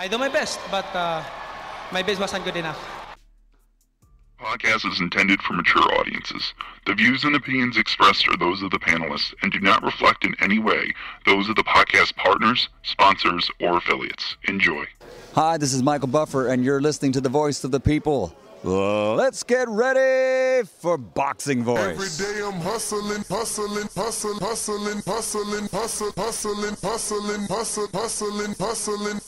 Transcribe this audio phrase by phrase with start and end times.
[0.00, 1.24] I do my best, but uh,
[1.90, 2.78] my best wasn't good enough.
[4.40, 6.54] Podcast is intended for mature audiences.
[6.86, 10.36] The views and opinions expressed are those of the panelists and do not reflect in
[10.40, 10.94] any way
[11.26, 14.36] those of the podcast partners, sponsors, or affiliates.
[14.46, 14.84] Enjoy.
[15.34, 18.32] Hi, this is Michael Buffer, and you're listening to the voice of the people.
[18.62, 21.78] Let's get ready for Boxing Voice.
[21.78, 29.20] Every day I'm hustling, hustling, hustling, hustling, hustling, hustling, hustling, hustling, hustling, hustling, hustling.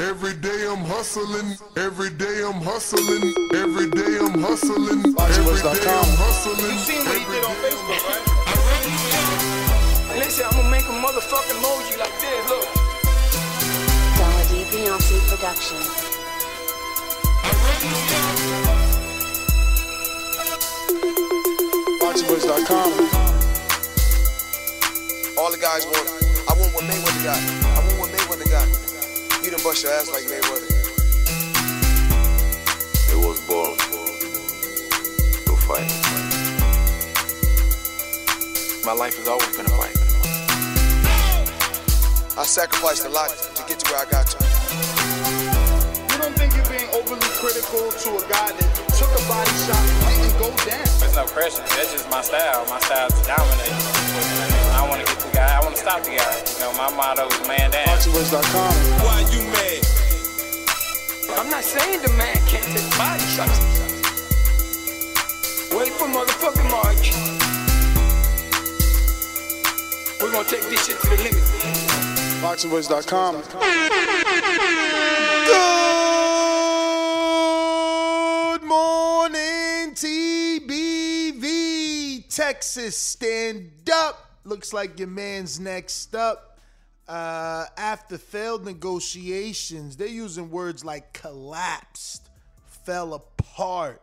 [0.00, 6.14] Every day I'm hustling, every day I'm hustling, every day I'm hustling, every day I'm
[6.14, 6.70] hustling.
[6.70, 8.22] You seen what he did on Facebook, right?
[10.14, 12.62] And they said I'm gonna make a motherfucking emoji like this, look.
[14.22, 15.82] Dollar D Beyonce production.
[21.98, 22.90] BoxingVoice.com.
[25.42, 26.06] All the guys want.
[26.46, 27.42] I want what Mayweather got.
[27.74, 28.97] I want what Mayweather got.
[29.48, 30.68] You done bust your ass like Mayweather.
[33.08, 33.78] It was born
[35.46, 35.88] to fight.
[38.84, 39.96] My life has always been a fight.
[42.36, 44.36] I sacrificed a lot to get to where I got to.
[46.12, 48.68] You don't think you're being overly critical to a guy that
[49.00, 50.84] took a body shot and didn't go down?
[51.00, 51.62] There's no pressure.
[51.62, 52.66] That's just my style.
[52.68, 54.47] My style is to dominate.
[54.78, 55.58] I want to get the guy.
[55.58, 56.38] I want to stop the guy.
[56.54, 57.86] You know, my motto is man down.
[57.88, 58.72] BoxingVoice.com.
[59.02, 59.82] Why you mad?
[61.36, 63.58] I'm not saying the man can't take body shots.
[65.74, 67.10] Wait for motherfucking March.
[70.20, 71.42] We're gonna take this shit to the limit.
[72.40, 73.42] BoxingVoice.com.
[78.54, 81.44] Good morning, TBV.
[82.28, 84.27] Texas, stand up.
[84.48, 86.58] Looks like your man's next up.
[87.06, 92.30] Uh, after failed negotiations, they're using words like collapsed,
[92.64, 94.00] fell apart,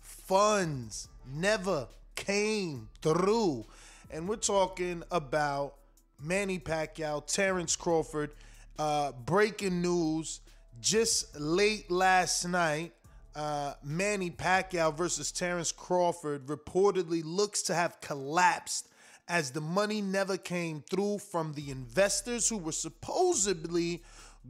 [0.00, 3.66] funds never came through.
[4.10, 5.74] And we're talking about
[6.18, 8.30] Manny Pacquiao, Terence Crawford.
[8.78, 10.40] Uh, breaking news
[10.80, 12.94] just late last night.
[13.36, 18.88] Uh, Manny Pacquiao versus Terence Crawford reportedly looks to have collapsed
[19.32, 24.02] as the money never came through from the investors who were supposedly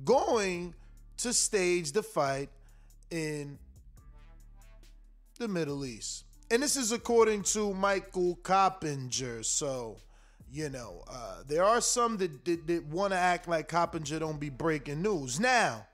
[0.05, 0.75] going
[1.17, 2.51] to stage the fight
[3.09, 3.57] in
[5.39, 6.25] the Middle East.
[6.51, 9.45] And this is according to Michael Coppinger.
[9.45, 9.99] So,
[10.51, 14.41] you know, uh, there are some that, that, that want to act like Coppinger don't
[14.41, 15.39] be breaking news.
[15.39, 15.87] Now,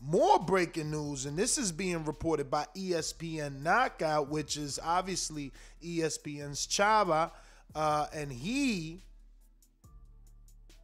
[0.00, 5.52] more breaking news, and this is being reported by ESPN Knockout, which is obviously
[5.84, 7.32] ESPN's Chava,
[7.74, 9.02] uh, and he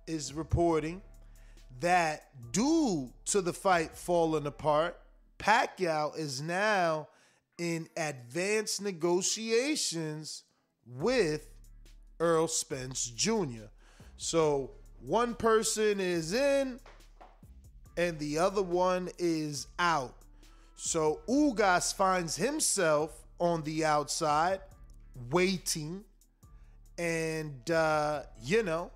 [0.07, 1.03] is reporting
[1.81, 4.99] that due to the fight falling apart,
[5.39, 7.09] Pacquiao is now
[7.59, 10.45] in advanced negotiations
[10.87, 11.49] with
[12.21, 13.67] Earl Spence Jr.
[14.17, 14.71] So
[15.01, 16.81] one person is in
[17.97, 20.15] and the other one is out.
[20.77, 24.61] So Ugas finds himself on the outside
[25.31, 26.05] waiting.
[26.99, 28.91] And, uh, you know,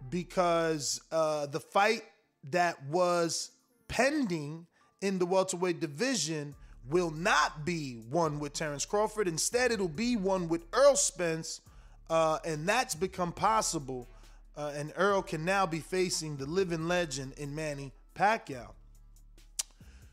[0.10, 2.04] because uh, the fight
[2.52, 3.52] that was
[3.88, 4.68] pending
[5.02, 6.56] in the welterweight division
[6.90, 9.28] will not be one with Terence Crawford.
[9.28, 11.62] Instead, it'll be one with Earl Spence,
[12.10, 14.08] uh, and that's become possible.
[14.56, 18.70] Uh, and Earl can now be facing the living legend in Manny Pacquiao.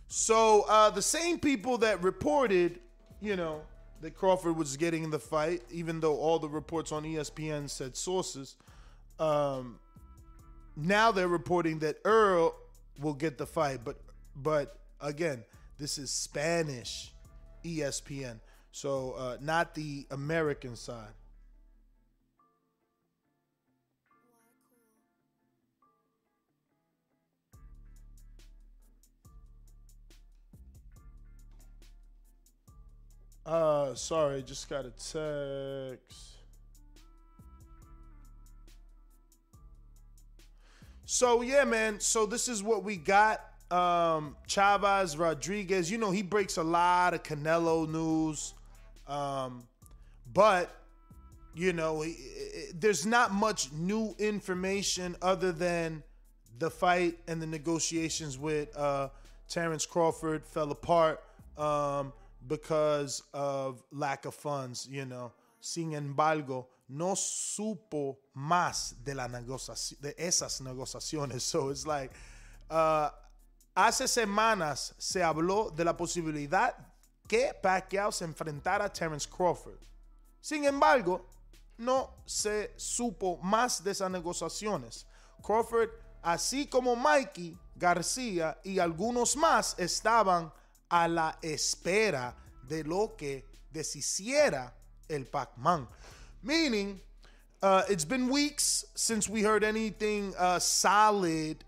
[0.08, 2.80] So uh, the same people that reported,
[3.20, 3.62] you know,
[4.00, 7.96] that Crawford was getting in the fight, even though all the reports on ESPN said
[7.96, 8.56] sources,
[9.18, 9.78] um,
[10.76, 12.54] now they're reporting that Earl
[13.00, 13.80] will get the fight.
[13.84, 13.96] But
[14.36, 15.44] but again,
[15.78, 17.12] this is Spanish
[17.64, 18.38] ESPN,
[18.70, 21.12] so uh, not the American side.
[33.44, 36.32] Uh, sorry, just got a text.
[41.04, 42.00] So yeah, man.
[42.00, 43.51] So this is what we got.
[43.72, 45.90] Um, Chavez Rodriguez.
[45.90, 48.54] You know he breaks a lot of Canelo news,
[49.08, 49.64] um,
[50.32, 50.74] but
[51.54, 52.16] you know he,
[52.74, 56.02] there's not much new information other than
[56.58, 59.08] the fight and the negotiations with uh,
[59.48, 61.22] Terence Crawford fell apart.
[61.56, 62.12] Um,
[62.48, 65.32] because of lack of funds, you know.
[65.60, 71.40] Sin embargo, no supo más de, la negocia- de esas negociaciones.
[71.52, 72.10] So it's like,
[72.70, 73.10] uh,
[73.74, 76.74] hace semanas se habló de la posibilidad
[77.26, 79.80] que Pacquiao se enfrentara a Terence Crawford.
[80.40, 81.28] Sin embargo,
[81.78, 85.06] no se supo más de esas negociaciones.
[85.42, 85.90] Crawford,
[86.22, 90.52] así como Mikey García y algunos más estaban
[90.88, 94.74] a la espera de lo que deshiciera
[95.08, 95.88] el Pac-Man.
[96.42, 97.00] Meaning,
[97.62, 101.64] uh, it's been weeks since we heard anything uh, solid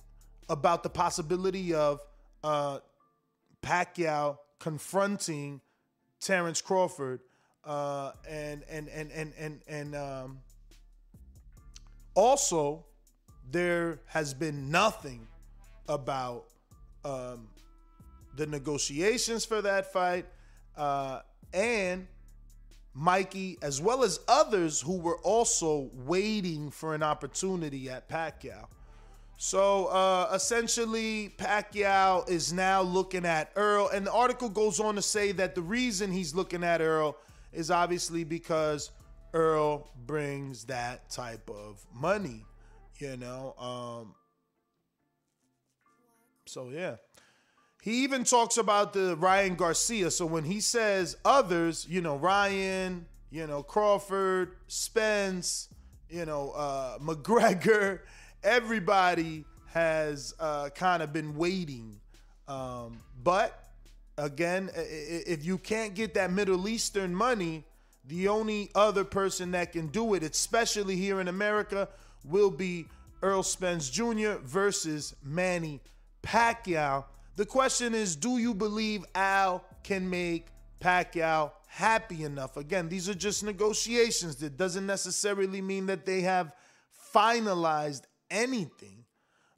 [0.49, 2.00] about the possibility of
[2.43, 2.79] uh,
[3.62, 5.61] Pacquiao confronting
[6.20, 7.20] Terence Crawford,
[7.64, 10.38] uh, and and and and and and um,
[12.14, 12.85] also
[13.50, 15.26] there has been nothing
[15.88, 16.47] about
[17.05, 17.49] um,
[18.37, 20.26] the negotiations for that fight,
[20.76, 21.20] uh,
[21.52, 22.07] and
[22.95, 28.66] Mikey, as well as others who were also waiting for an opportunity at Pacquiao.
[29.37, 35.03] So uh, essentially, Pacquiao is now looking at Earl, and the article goes on to
[35.03, 37.17] say that the reason he's looking at Earl
[37.53, 38.91] is obviously because
[39.33, 42.45] Earl brings that type of money,
[42.99, 43.55] you know.
[43.59, 44.14] Um,
[46.47, 46.97] so yeah.
[47.83, 50.11] He even talks about the Ryan Garcia.
[50.11, 55.69] So when he says others, you know, Ryan, you know, Crawford, Spence,
[56.09, 58.00] you know, uh, McGregor,
[58.44, 61.98] everybody has uh, kind of been waiting.
[62.46, 63.70] Um, but
[64.16, 67.64] again, if you can't get that Middle Eastern money,
[68.06, 71.88] the only other person that can do it, especially here in America,
[72.24, 72.86] will be
[73.22, 74.34] Earl Spence Jr.
[74.42, 75.80] versus Manny
[76.22, 77.04] Pacquiao.
[77.36, 80.46] The question is, do you believe Al can make
[80.80, 82.56] Pacquiao happy enough?
[82.56, 84.36] Again, these are just negotiations.
[84.36, 86.52] That doesn't necessarily mean that they have
[87.14, 88.02] finalized
[88.35, 89.05] anything,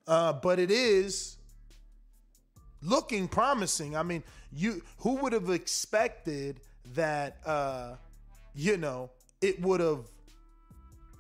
[0.07, 1.37] uh, but it is
[2.83, 3.97] looking promising.
[3.97, 6.61] I mean, you who would have expected
[6.95, 7.39] that?
[7.45, 7.97] Uh,
[8.55, 10.07] you know, it would have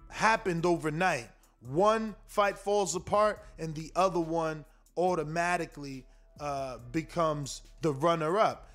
[0.08, 1.28] happened overnight.
[1.68, 4.64] One fight falls apart, and the other one
[4.96, 6.06] automatically
[6.40, 8.70] uh, becomes the runner up.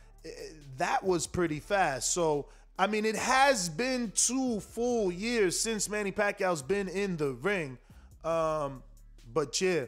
[0.77, 2.13] That was pretty fast.
[2.13, 2.47] So,
[2.77, 7.77] I mean, it has been two full years since Manny Pacquiao's been in the ring.
[8.23, 8.83] Um,
[9.33, 9.85] but yeah.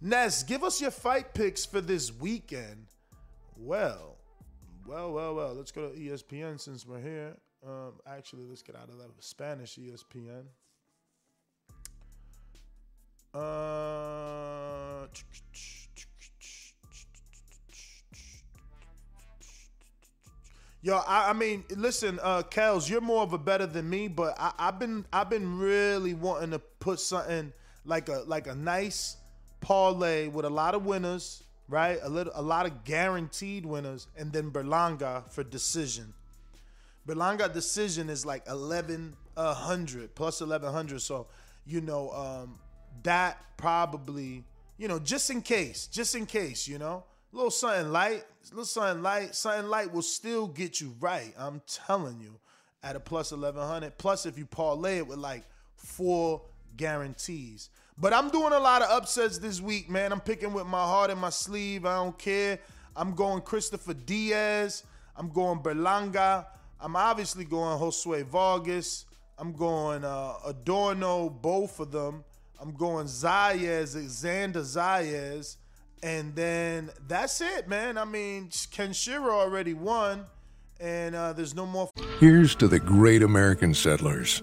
[0.00, 2.86] Ness, give us your fight picks for this weekend.
[3.56, 4.16] Well,
[4.86, 5.54] well, well, well.
[5.54, 7.36] Let's go to ESPN since we're here.
[7.66, 10.44] Um, actually, let's get out of that Spanish ESPN.
[13.34, 15.06] Uh,
[20.82, 24.36] Yo, I, I, mean, listen, uh, Kels, you're more of a better than me, but
[24.38, 27.52] I, I've been I've been really wanting to put something
[27.86, 29.16] like a like a nice
[29.60, 31.98] parlay with a lot of winners, right?
[32.02, 36.12] A little a lot of guaranteed winners, and then Berlanga for decision.
[37.06, 41.00] Berlanga decision is like eleven hundred plus eleven hundred.
[41.00, 41.28] So
[41.64, 42.58] you know um,
[43.02, 44.44] that probably
[44.76, 48.64] you know just in case, just in case, you know, a little something light, little
[48.64, 51.32] something light, something light will still get you right.
[51.38, 52.38] I'm telling you,
[52.82, 53.98] at a plus eleven hundred.
[53.98, 55.44] Plus, if you parlay it with like
[55.76, 56.42] four
[56.76, 57.70] guarantees.
[57.98, 60.12] But I'm doing a lot of upsets this week, man.
[60.12, 61.86] I'm picking with my heart in my sleeve.
[61.86, 62.58] I don't care.
[62.94, 64.84] I'm going Christopher Diaz.
[65.16, 66.46] I'm going Berlanga.
[66.80, 69.06] I'm obviously going Josue Vargas.
[69.38, 72.24] I'm going uh, Adorno, both of them.
[72.60, 75.56] I'm going Zayas, Xander Zayas.
[76.02, 77.98] And then that's it, man.
[77.98, 80.24] I mean, Kenshiro already won,
[80.78, 81.90] and uh, there's no more.
[82.20, 84.42] Here's to the great American settlers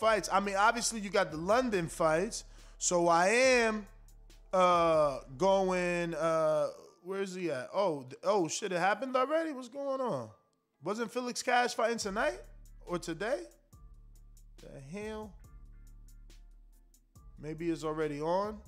[0.00, 0.28] fights.
[0.32, 2.44] I mean, obviously you got the London fights,
[2.78, 3.86] so I am
[4.52, 6.68] uh going uh
[7.02, 7.68] where's he at?
[7.74, 9.52] Oh, oh shit, it happened already?
[9.52, 10.30] What's going on?
[10.82, 12.40] Wasn't Felix Cash fighting tonight
[12.86, 13.42] or today?
[14.60, 15.32] The hell?
[17.38, 18.58] Maybe it's already on.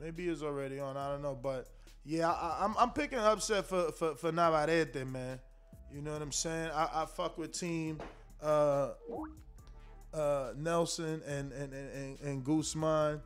[0.00, 0.96] Maybe it's already on.
[0.96, 1.68] I don't know, but
[2.04, 5.38] yeah, I, am I'm, I'm picking upset for for for Navarrete, man.
[5.94, 6.70] You know what I'm saying?
[6.72, 7.98] I, I fuck with team
[8.42, 8.90] uh,
[10.14, 13.20] uh, Nelson and and and, and Guzman.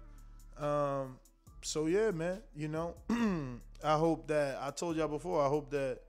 [0.59, 1.19] Um,
[1.63, 2.41] so yeah, man.
[2.57, 2.95] You know,
[3.85, 5.45] I hope that I told y'all before.
[5.45, 6.01] I hope that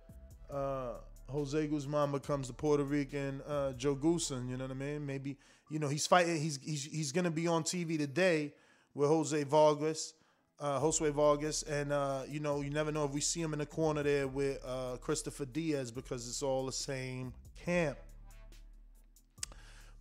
[0.50, 0.94] uh,
[1.30, 4.50] Jose Guzman becomes the Puerto Rican uh, Joe Goossen.
[4.50, 5.06] You know what I mean?
[5.06, 5.38] Maybe
[5.70, 6.40] you know he's fighting.
[6.40, 8.54] He's he's he's gonna be on TV today
[8.94, 10.14] with Jose Vargas
[10.60, 13.60] uh, Josue Vargas, and uh, you know you never know if we see him in
[13.60, 17.34] the corner there with uh, Christopher Diaz because it's all the same
[17.66, 17.98] camp.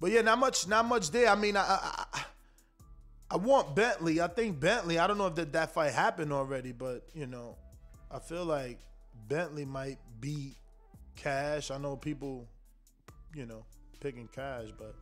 [0.00, 1.28] But yeah, not much, not much there.
[1.28, 1.62] I mean, I,
[2.12, 2.24] I,
[3.30, 4.20] I want Bentley.
[4.20, 4.98] I think Bentley.
[4.98, 7.56] I don't know if that that fight happened already, but you know,
[8.10, 8.78] I feel like
[9.28, 10.56] Bentley might beat
[11.16, 11.70] Cash.
[11.70, 12.46] I know people,
[13.34, 13.64] you know,
[14.00, 14.94] picking Cash, but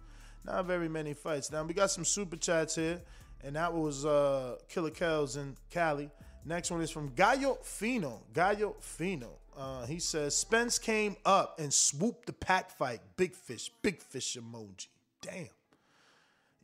[0.44, 1.50] not very many fights.
[1.50, 3.00] Now we got some super chats here
[3.44, 6.10] and that was uh, Killer Kells in Cali.
[6.44, 8.22] Next one is from Gallo Fino.
[8.32, 9.38] Gallo Fino.
[9.56, 13.00] Uh, he says Spence came up and swooped the pack fight.
[13.16, 14.86] Big fish, big fish emoji.
[15.20, 15.48] Damn.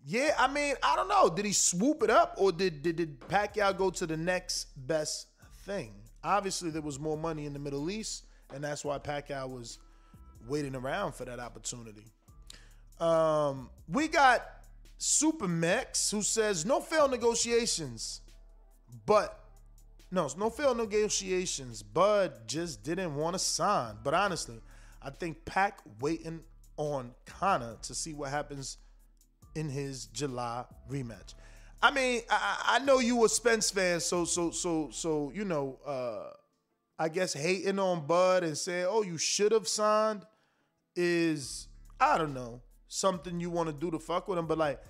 [0.06, 1.28] Yeah, I mean, I don't know.
[1.28, 5.26] Did he swoop it up or did, did, did Pacquiao go to the next best
[5.64, 5.92] thing?
[6.24, 9.78] Obviously, there was more money in the Middle East, and that's why Pacquiao was
[10.48, 12.04] waiting around for that opportunity.
[13.00, 14.42] Um, we got
[14.98, 18.20] Supermex, who says no failed negotiations,
[19.06, 19.38] but
[20.10, 21.82] no, no failed negotiations.
[21.82, 23.96] Bud just didn't want to sign.
[24.02, 24.60] But honestly,
[25.00, 26.40] I think Pac waiting
[26.76, 28.78] on Conor to see what happens
[29.54, 31.34] in his July rematch.
[31.80, 35.78] I mean, I, I know you a Spence fan, so so so so you know,
[35.86, 36.30] uh,
[36.98, 40.26] I guess hating on Bud and saying, "Oh, you should have signed,"
[40.96, 41.68] is
[42.00, 44.46] I don't know something you want to do to fuck with him.
[44.46, 44.80] But like,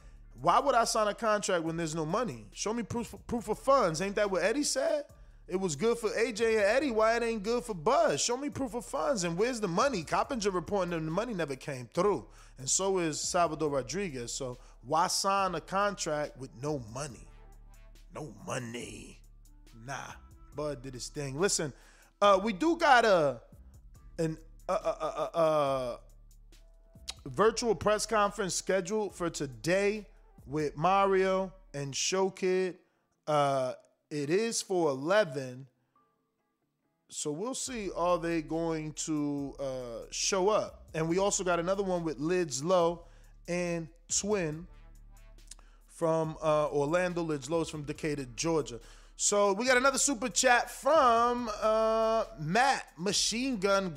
[0.40, 2.46] why would I sign a contract when there's no money?
[2.52, 4.00] Show me proof proof of funds.
[4.00, 5.04] Ain't that what Eddie said?
[5.48, 6.90] It was good for AJ and Eddie.
[6.90, 8.20] Why it ain't good for Buzz?
[8.20, 9.24] Show me proof of funds.
[9.24, 10.02] And where's the money?
[10.02, 12.26] Coppinger reporting that the money never came through.
[12.58, 14.32] And so is Salvador Rodriguez.
[14.32, 17.26] So why sign a contract with no money?
[18.14, 19.20] No money.
[19.86, 20.12] Nah.
[20.54, 21.38] Bud did his thing.
[21.38, 21.72] Listen,
[22.20, 23.40] uh, we do got a
[24.18, 24.36] an
[24.68, 25.96] uh, uh, uh, uh, uh
[27.28, 30.06] virtual press conference scheduled for today
[30.47, 32.76] with Mario and Showkid.
[33.26, 33.75] Uh,
[34.11, 35.66] it is for 11.
[37.11, 40.87] So we'll see are they going to uh, show up.
[40.94, 43.04] And we also got another one with Lids Low
[43.47, 44.66] and Twin
[45.88, 47.23] from uh, Orlando.
[47.23, 48.80] Lids Low is from Decatur, Georgia.
[49.16, 53.92] So we got another super chat from uh, Matt Machine Gun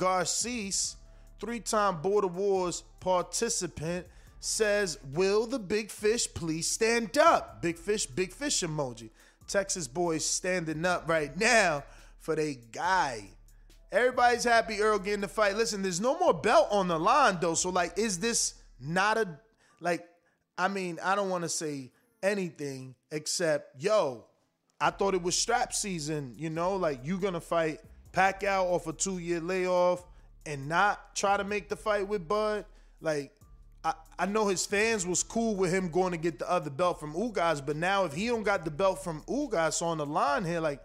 [1.41, 4.07] Garces, three-time Border Wars participant,
[4.39, 9.09] says, "Will the big fish please stand up?" Big fish, big fish emoji.
[9.47, 11.83] Texas boys standing up right now
[12.19, 13.29] for their guy.
[13.91, 15.57] Everybody's happy Earl getting the fight.
[15.57, 17.55] Listen, there's no more belt on the line though.
[17.55, 19.39] So like, is this not a
[19.81, 20.07] like?
[20.57, 21.91] I mean, I don't want to say
[22.23, 24.25] anything except, yo,
[24.79, 26.33] I thought it was strap season.
[26.37, 27.79] You know, like you gonna fight
[28.13, 30.05] Pacquiao off a two year layoff
[30.45, 32.65] and not try to make the fight with Bud.
[33.01, 33.31] Like
[33.83, 36.99] I, I know his fans was cool with him going to get the other belt
[36.99, 40.45] from Ugas, but now if he don't got the belt from Ugas on the line
[40.45, 40.81] here, like,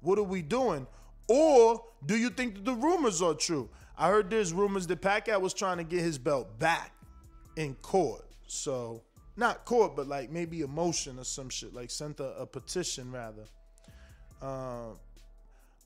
[0.00, 0.86] what are we doing?
[1.28, 3.68] Or do you think that the rumors are true?
[3.96, 6.92] I heard there's rumors that Pacquiao was trying to get his belt back
[7.56, 8.24] in court.
[8.48, 9.02] So
[9.36, 13.12] not court, but like maybe a motion or some shit, like sent a, a petition
[13.12, 13.44] rather.
[14.40, 14.94] Uh,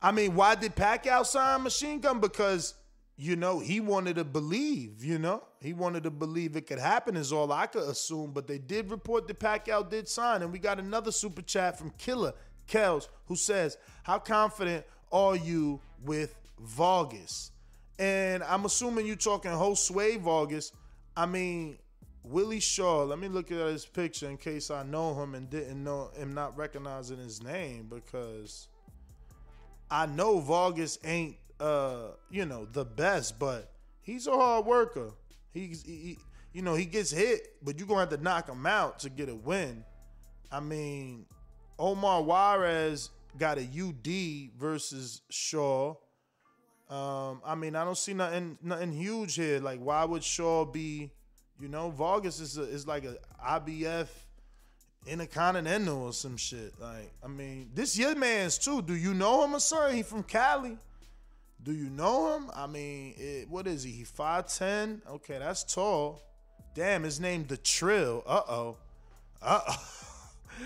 [0.00, 2.20] I mean, why did Pacquiao sign Machine Gun?
[2.20, 2.74] Because
[3.18, 7.16] you know, he wanted to believe, you know, he wanted to believe it could happen,
[7.16, 8.32] is all I could assume.
[8.32, 10.42] But they did report that Pacquiao did sign.
[10.42, 12.34] And we got another super chat from Killer
[12.66, 17.52] Kells who says, How confident are you with Vargas?
[17.98, 20.72] And I'm assuming you're talking Josue Vargas.
[21.16, 21.78] I mean,
[22.22, 25.82] Willie Shaw, let me look at his picture in case I know him and didn't
[25.82, 28.68] know him not recognizing his name because
[29.90, 35.10] I know Vargas ain't uh, you know, the best, but he's a hard worker.
[35.52, 36.18] He's he,
[36.52, 39.28] you know, he gets hit, but you're gonna have to knock him out to get
[39.28, 39.84] a win.
[40.50, 41.26] I mean,
[41.78, 45.94] Omar Juarez got a UD versus Shaw.
[46.88, 49.60] Um, I mean, I don't see nothing nothing huge here.
[49.60, 51.10] Like, why would Shaw be?
[51.58, 54.08] You know, Vargas is a, is like a IBF
[55.06, 56.74] intercontinental or some shit.
[56.80, 58.82] Like, I mean, this your man's too.
[58.82, 59.96] Do you know him or something?
[59.96, 60.76] He from Cali.
[61.66, 62.48] Do you know him?
[62.54, 63.90] I mean, it, what is he?
[63.90, 65.00] He 5'10?
[65.10, 66.22] Okay, that's tall.
[66.76, 68.22] Damn, his name the Trill.
[68.24, 68.76] Uh-oh.
[69.42, 69.86] Uh-oh.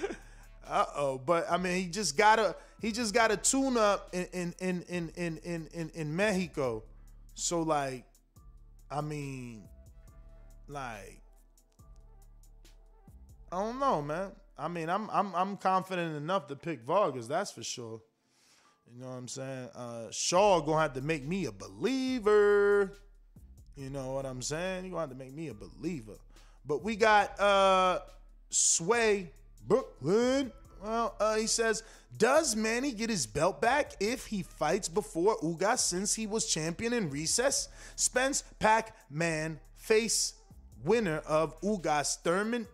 [0.69, 1.19] Uh-oh.
[1.25, 4.55] But I mean, he just got a he just got a tune up in in
[4.61, 6.85] in in in in in, in Mexico.
[7.35, 8.05] So like,
[8.91, 9.63] I mean,
[10.69, 11.23] like,
[13.51, 14.33] I don't know, man.
[14.59, 18.03] I mean, I'm I'm I'm confident enough to pick Vargas, that's for sure.
[18.93, 19.69] You know what I'm saying?
[19.75, 22.93] Uh, Shaw gonna have to make me a believer.
[23.77, 24.85] You know what I'm saying?
[24.85, 26.19] You gonna have to make me a believer.
[26.67, 28.01] But we got uh
[28.49, 29.31] Sway
[29.67, 30.53] Brooklyn.
[30.83, 31.83] Well, uh, he says,
[32.17, 36.95] does Manny get his belt back if he fights before Ugas since he was champion
[36.95, 37.69] in recess?
[37.97, 40.35] Spence Pac Man face
[40.83, 42.67] winner of Ugas Thurman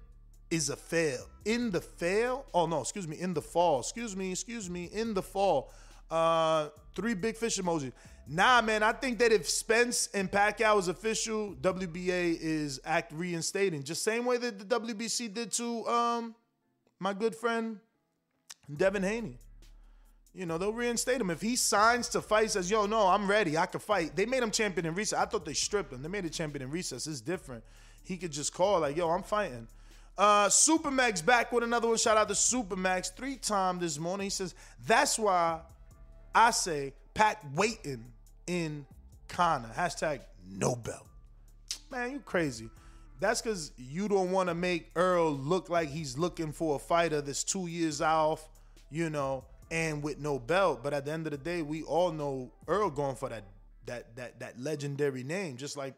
[0.51, 1.27] is a fail.
[1.45, 2.47] In the fail?
[2.55, 3.81] Oh no, excuse me, in the fall.
[3.81, 5.73] Excuse me, excuse me, in the fall.
[6.11, 7.93] Uh, three big fish emoji.
[8.29, 13.83] Nah, man, I think that if Spence and Pacquiao is official, WBA is act reinstating.
[13.85, 16.35] Just same way that the WBC did to um
[16.99, 17.79] my good friend
[18.75, 19.39] Devin Haney.
[20.35, 21.31] You know, they'll reinstate him.
[21.31, 23.57] If he signs to fight, says, yo, no, I'm ready.
[23.57, 24.15] I can fight.
[24.15, 25.19] They made him champion in recess.
[25.19, 26.03] I thought they stripped him.
[26.03, 27.07] They made a champion in recess.
[27.07, 27.65] It's different.
[28.05, 29.67] He could just call, like, yo, I'm fighting.
[30.19, 31.97] Uh, Supermax back with another one.
[31.97, 33.15] Shout out to Supermax.
[33.15, 34.27] Three time this morning.
[34.27, 34.55] He says,
[34.87, 35.61] that's why
[36.37, 38.05] I say Pac waiting
[38.47, 38.85] in
[39.27, 39.71] Conor.
[39.75, 41.09] Hashtag no belt.
[41.91, 42.69] Man, you crazy.
[43.21, 47.23] That's because you don't want to make Earl look like he's looking for a fighter
[47.23, 48.47] that's two years off,
[48.91, 50.85] you know, and with no belt.
[50.85, 53.45] But at the end of the day, we all know Earl going for that
[53.87, 55.95] that that that legendary name, just like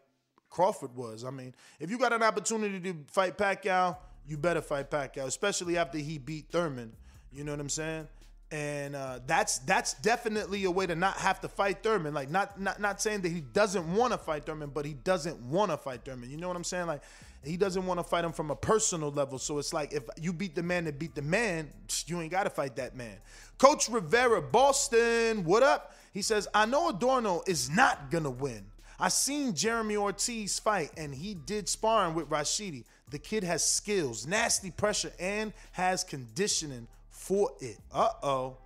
[0.50, 1.24] Crawford was.
[1.24, 5.76] I mean, if you got an opportunity to fight Pacquiao, you better fight Pacquiao, especially
[5.76, 6.92] after he beat Thurman.
[7.32, 8.06] You know what I'm saying?
[8.50, 12.14] And uh, that's that's definitely a way to not have to fight Thurman.
[12.14, 15.38] Like not not not saying that he doesn't want to fight Thurman, but he doesn't
[15.40, 16.30] want to fight Thurman.
[16.30, 16.86] You know what I'm saying?
[16.86, 17.02] Like
[17.44, 19.38] he doesn't want to fight him from a personal level.
[19.38, 21.68] So it's like if you beat the man that beat the man,
[22.06, 23.16] you ain't got to fight that man.
[23.58, 25.94] Coach Rivera, Boston, what up?
[26.12, 28.64] He says, I know Adorno is not gonna win.
[28.98, 32.84] I seen Jeremy Ortiz fight, and he did sparring with Rashidi.
[33.10, 36.88] The kid has skills, nasty pressure, and has conditioning
[37.28, 37.76] for it.
[37.92, 38.56] Uh oh.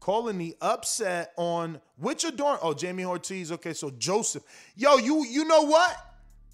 [0.00, 2.58] Calling the upset on which Adorno?
[2.62, 3.52] Oh, Jamie Ortiz.
[3.52, 4.42] Okay, so Joseph.
[4.76, 5.94] Yo, you you know what?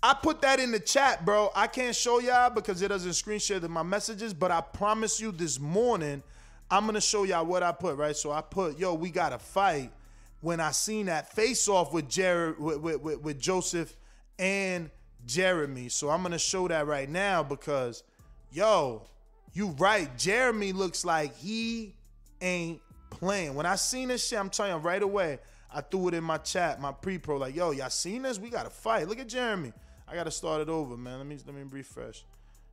[0.02, 1.50] I put that in the chat, bro.
[1.54, 5.30] I can't show y'all because it doesn't screen share my messages, but I promise you
[5.30, 6.24] this morning,
[6.68, 8.16] I'm gonna show y'all what I put, right?
[8.16, 9.92] So I put, yo, we gotta fight
[10.40, 13.96] when I seen that face off with Jared with, with, with, with Joseph
[14.40, 14.90] and
[15.24, 15.88] Jeremy.
[15.88, 18.02] So I'm gonna show that right now because
[18.50, 19.06] yo,
[19.54, 20.16] you right.
[20.18, 21.94] Jeremy looks like he
[22.40, 23.54] ain't playing.
[23.54, 25.38] When I seen this shit, I'm telling you right away.
[25.72, 28.38] I threw it in my chat, my pre-pro, like, yo, y'all seen this?
[28.38, 29.08] We gotta fight.
[29.08, 29.72] Look at Jeremy.
[30.06, 31.18] I gotta start it over, man.
[31.18, 32.24] Let me let me refresh.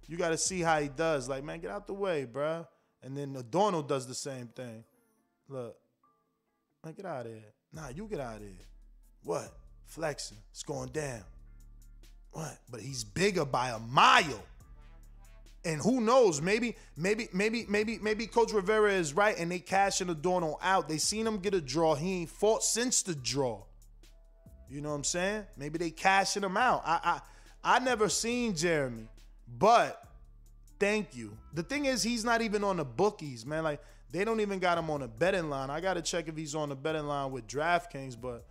[0.08, 1.30] You gotta see how he does.
[1.30, 2.68] Like, man, get out the way, bruh.
[3.02, 4.84] And then Adorno does the same thing.
[5.48, 5.76] Look.
[6.84, 7.54] Man, get out of here.
[7.74, 8.68] Nah, you get out of here.
[9.24, 9.52] What?
[9.86, 10.38] Flexing.
[10.52, 11.24] It's going down.
[12.32, 12.58] What?
[12.70, 14.44] But he's bigger by a mile.
[15.64, 16.42] And who knows?
[16.42, 20.90] Maybe, maybe, maybe, maybe, maybe Coach Rivera is right and they cashing Adorno out.
[20.90, 21.94] They seen him get a draw.
[21.96, 23.64] He ain't fought since the draw.
[24.70, 25.46] You know what I'm saying?
[25.58, 26.82] Maybe they cashing him out.
[26.86, 27.22] I
[27.64, 29.08] I I never seen Jeremy,
[29.60, 30.04] but
[30.80, 31.38] thank you.
[31.54, 33.66] The thing is, he's not even on the bookies, man.
[33.66, 35.70] Like they don't even got him on the betting line.
[35.70, 38.46] I got to check if he's on the betting line with DraftKings, but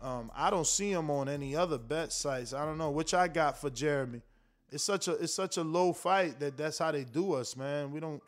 [0.00, 2.52] um, I don't see him on any other bet sites.
[2.52, 4.22] I don't know which I got for Jeremy.
[4.74, 7.92] It's such a it's such a low fight that that's how they do us, man.
[7.92, 8.20] We don't.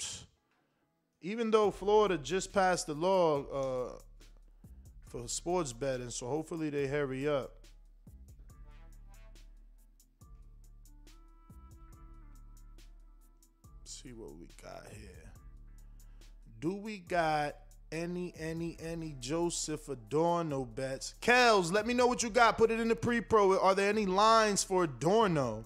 [1.20, 3.98] Even though Florida just passed the law uh,
[5.06, 7.50] for sports betting, so hopefully they hurry up.
[13.82, 15.32] see what we got here.
[16.60, 17.56] Do we got
[17.90, 21.14] any, any, any Joseph Adorno bets?
[21.20, 22.56] Kels, let me know what you got.
[22.56, 23.58] Put it in the pre-pro.
[23.58, 25.64] Are there any lines for Adorno?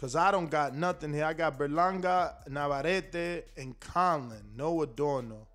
[0.00, 1.26] Cause I don't got nothing here.
[1.26, 4.56] I got Berlanga, Navarrete, and Conlan.
[4.56, 5.46] No Adorno.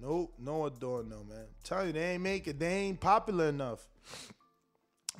[0.00, 1.38] Nope, no Adorno, man.
[1.38, 2.58] I'm telling you, they ain't make it.
[2.58, 3.86] They ain't popular enough.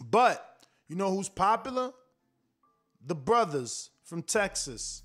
[0.04, 1.92] But you know who's popular?
[3.06, 5.04] The brothers from Texas.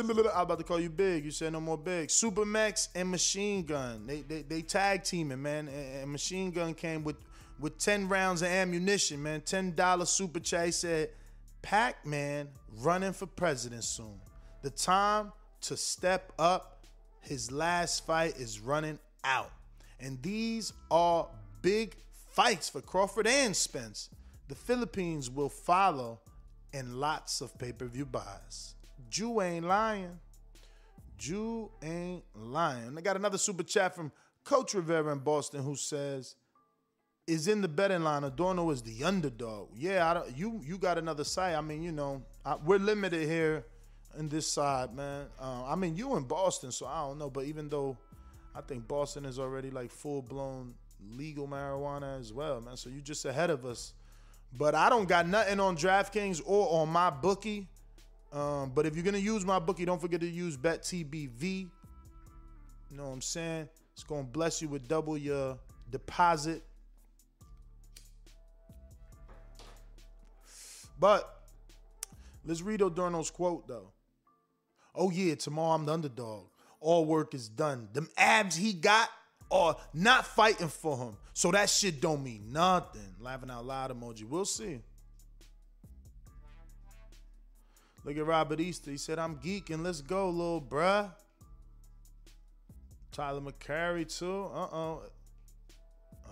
[0.00, 1.24] I'm about to call you big.
[1.24, 2.08] You said no more big.
[2.08, 4.06] Supermax and Machine Gun.
[4.06, 5.68] They they, they tag teaming, man.
[5.68, 7.16] And, and Machine Gun came with
[7.58, 9.40] with 10 rounds of ammunition, man.
[9.40, 10.66] $10 super chat.
[10.66, 11.10] He said,
[11.62, 14.20] Pac Man running for president soon.
[14.62, 16.86] The time to step up.
[17.20, 19.50] His last fight is running out.
[19.98, 21.26] And these are
[21.62, 21.96] big
[22.30, 24.10] fights for Crawford and Spence.
[24.48, 26.20] The Philippines will follow
[26.74, 28.73] and lots of pay per view buys.
[29.14, 30.18] Jew ain't lying.
[31.16, 32.98] Jew ain't lying.
[32.98, 34.10] I got another super chat from
[34.42, 36.34] Coach Rivera in Boston who says,
[37.28, 38.24] "Is in the betting line.
[38.24, 41.54] Adorno is the underdog." Yeah, I don't, you you got another side.
[41.54, 43.64] I mean, you know, I, we're limited here
[44.18, 45.26] in this side, man.
[45.40, 47.30] Uh, I mean, you in Boston, so I don't know.
[47.30, 47.96] But even though
[48.52, 52.76] I think Boston is already like full blown legal marijuana as well, man.
[52.76, 53.92] So you just ahead of us.
[54.52, 57.68] But I don't got nothing on DraftKings or on my bookie.
[58.34, 61.70] Um, but if you're gonna use my bookie, don't forget to use BetTBV.
[62.90, 63.68] You know what I'm saying?
[63.92, 65.56] It's gonna bless you with double your
[65.90, 66.64] deposit.
[70.98, 71.42] But
[72.44, 73.92] let's read Adorno's quote though.
[74.96, 76.46] Oh yeah, tomorrow I'm the underdog.
[76.80, 77.88] All work is done.
[77.92, 79.08] Them abs he got
[79.50, 81.16] are not fighting for him.
[81.34, 83.14] So that shit don't mean nothing.
[83.20, 84.24] Laughing out loud emoji.
[84.24, 84.80] We'll see.
[88.04, 88.90] Look at Robert Easter.
[88.90, 89.82] He said, I'm geeking.
[89.82, 91.10] Let's go, little bruh.
[93.12, 94.44] Tyler McCreary, too.
[94.52, 95.02] Uh oh.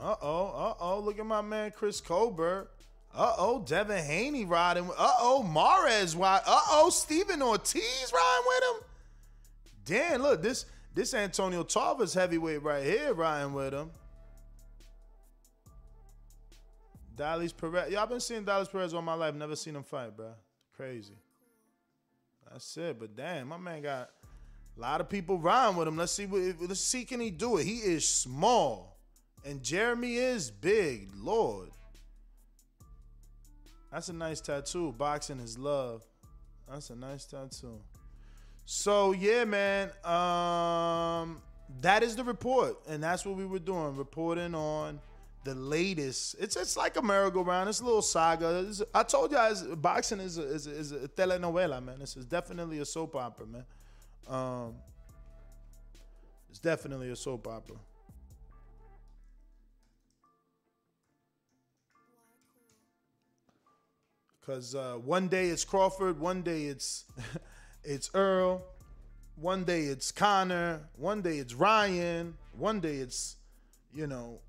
[0.01, 0.47] Uh oh.
[0.47, 1.01] Uh oh.
[1.01, 2.71] Look at my man, Chris Colbert.
[3.15, 3.65] Uh oh.
[3.67, 4.89] Devin Haney riding.
[4.91, 5.43] Uh oh.
[5.43, 6.43] Mares ride.
[6.47, 6.91] Uh oh.
[6.91, 8.89] Stephen Ortiz riding with him.
[9.85, 13.91] Damn, look, this this Antonio Tarver's heavyweight right here riding with him.
[17.17, 17.91] Dallas Perez.
[17.91, 19.35] Y'all been seeing Dallas Perez all my life.
[19.35, 20.33] Never seen him fight, bro.
[20.77, 21.15] Crazy.
[22.53, 22.99] That's it.
[22.99, 24.11] But damn, my man got
[24.77, 25.97] a lot of people riding with him.
[25.97, 27.65] Let's see what let's see can he do it.
[27.65, 28.99] He is small.
[29.45, 31.09] And Jeremy is big.
[31.17, 31.71] Lord.
[33.91, 34.93] That's a nice tattoo.
[34.97, 36.05] Boxing is love.
[36.71, 37.81] That's a nice tattoo.
[38.65, 39.89] So yeah, man.
[40.05, 41.43] Um
[41.81, 42.77] that is the report.
[42.87, 43.97] And that's what we were doing.
[43.97, 45.01] Reporting on
[45.45, 46.37] the latest.
[46.39, 47.69] It's it's like a merry-go-round.
[47.69, 48.65] It's a little saga.
[48.69, 51.99] It's, I told you guys, boxing is a, is a, is a telenovela, man.
[51.99, 53.65] This is definitely a soap opera, man.
[54.29, 54.75] Um,
[56.51, 57.77] it's definitely a soap opera.
[64.45, 67.05] Cause uh, one day it's Crawford, one day it's
[67.85, 68.63] it's Earl,
[69.37, 73.37] one day it's Conor, one day it's Ryan, one day it's
[73.95, 74.41] you know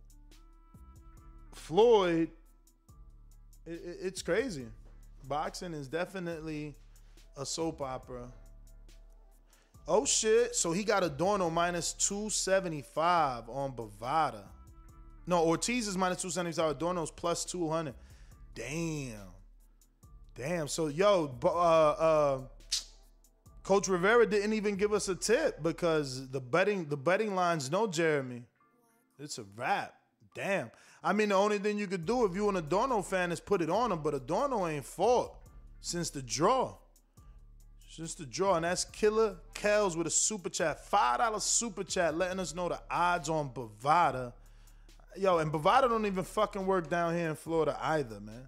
[1.56, 2.30] Floyd,
[3.66, 4.66] it, it, it's crazy.
[5.28, 6.76] Boxing is definitely
[7.38, 8.28] a soap opera.
[9.88, 10.56] Oh shit!
[10.56, 14.44] So he got Adorno minus two seventy five on Bovada.
[15.26, 16.72] No, Ortiz is minus two seventy five.
[16.72, 17.96] Adorno's plus two hundred.
[18.56, 19.32] Damn,
[20.36, 20.68] damn.
[20.68, 22.42] So yo, uh, uh,
[23.63, 27.88] Coach Rivera didn't even give us a tip because the betting the betting lines know
[27.88, 28.44] Jeremy.
[29.20, 29.96] It's a wrap.
[30.36, 30.72] Damn.
[31.04, 33.62] I mean, the only thing you could do if you an Adorno fan is put
[33.62, 35.36] it on him, but Adorno ain't fought
[35.82, 36.76] since the draw.
[37.89, 38.56] Since the draw.
[38.56, 40.89] And that's Killer Kells with a super chat.
[40.89, 44.32] $5 super chat letting us know the odds on Bovada.
[45.18, 48.48] Yo, and Bovada don't even fucking work down here in Florida either, man.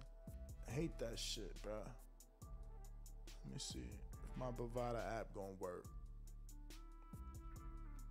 [0.66, 1.74] I hate that shit, bro.
[1.74, 5.84] Let me see if my Bovada app gonna work.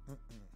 [0.10, 0.55] Mm-mm.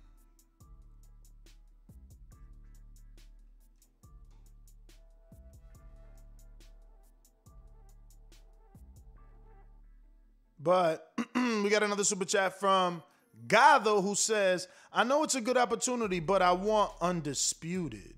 [10.59, 13.01] But we got another super chat from
[13.47, 18.15] Gado who says, I know it's a good opportunity, but I want undisputed.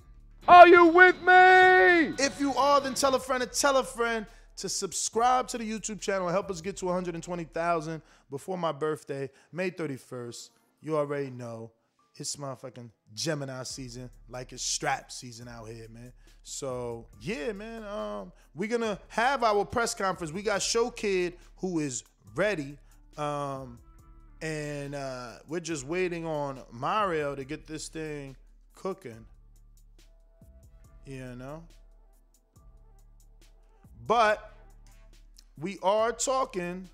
[0.48, 2.14] Are you with me?
[2.24, 4.26] If you are, then tell a friend and tell a friend
[4.58, 9.30] to subscribe to the YouTube channel and help us get to 120,000 before my birthday,
[9.52, 10.50] May 31st.
[10.82, 11.72] You already know.
[12.16, 16.12] it's motherfucking Gemini season, like it's strap season out here, man.
[16.44, 17.84] So yeah, man.
[17.84, 20.34] Um, we're gonna have our press conference.
[20.34, 22.04] We got Show Kid who is
[22.36, 22.78] ready.
[23.18, 23.80] Um,
[24.42, 28.36] and uh, we're just waiting on Mario to get this thing
[28.76, 29.26] cooking.
[31.06, 31.64] You know?
[34.08, 34.54] But
[35.60, 36.88] we are talking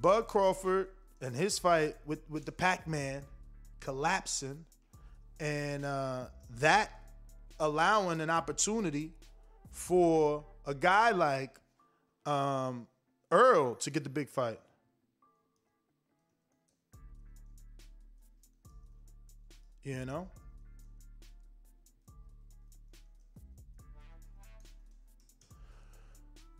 [0.00, 0.88] Bud Crawford
[1.20, 3.22] and his fight with, with the Pac Man
[3.80, 4.64] collapsing
[5.38, 6.24] and uh,
[6.58, 7.02] that
[7.60, 9.12] allowing an opportunity
[9.70, 11.58] for a guy like
[12.24, 12.86] um,
[13.30, 14.60] Earl to get the big fight.
[19.82, 20.28] You know?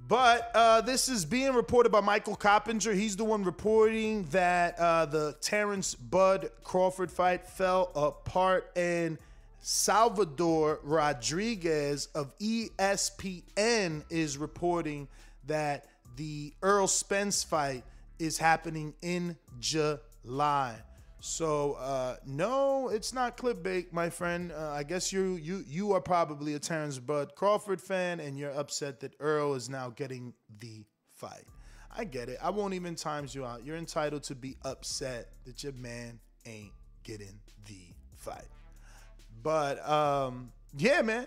[0.08, 2.92] But uh, this is being reported by Michael Coppinger.
[2.92, 9.18] He's the one reporting that uh, the Terence Bud Crawford fight fell apart, and
[9.60, 15.08] Salvador Rodriguez of ESPN is reporting
[15.48, 17.82] that the Earl Spence fight
[18.20, 20.76] is happening in July.
[21.20, 24.52] So uh, no, it's not clickbait, my friend.
[24.52, 28.52] Uh, I guess you you you are probably a Terence Bud Crawford fan, and you're
[28.52, 31.44] upset that Earl is now getting the fight.
[31.96, 32.38] I get it.
[32.42, 33.64] I won't even times you out.
[33.64, 37.80] You're entitled to be upset that your man ain't getting the
[38.16, 38.48] fight.
[39.42, 41.26] But um, yeah, man.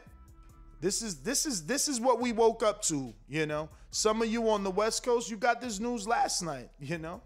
[0.82, 3.68] This is this is this is what we woke up to, you know.
[3.92, 7.22] Some of you on the West Coast, you got this news last night, you know.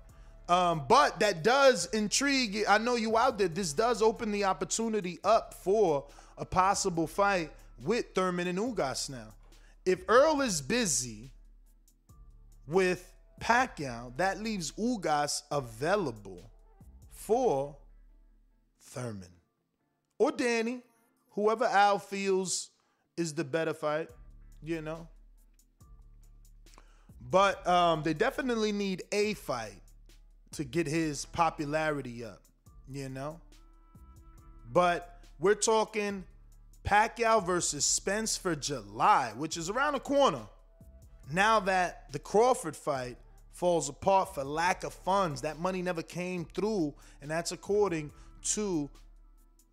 [0.49, 2.65] Um, but that does intrigue.
[2.67, 3.47] I know you out there.
[3.47, 6.05] This does open the opportunity up for
[6.37, 7.51] a possible fight
[7.83, 9.33] with Thurman and Ugas now.
[9.85, 11.31] If Earl is busy
[12.67, 16.49] with Pacquiao, that leaves Ugas available
[17.11, 17.75] for
[18.79, 19.29] Thurman
[20.17, 20.81] or Danny,
[21.31, 22.69] whoever Al feels
[23.17, 24.09] is the better fight,
[24.61, 25.07] you know.
[27.29, 29.82] But um, they definitely need a fight
[30.53, 32.41] to get his popularity up,
[32.89, 33.39] you know?
[34.71, 36.23] But we're talking
[36.83, 40.41] Pacquiao versus Spence for July, which is around the corner.
[41.31, 43.17] Now that the Crawford fight
[43.51, 48.11] falls apart for lack of funds, that money never came through, and that's according
[48.43, 48.89] to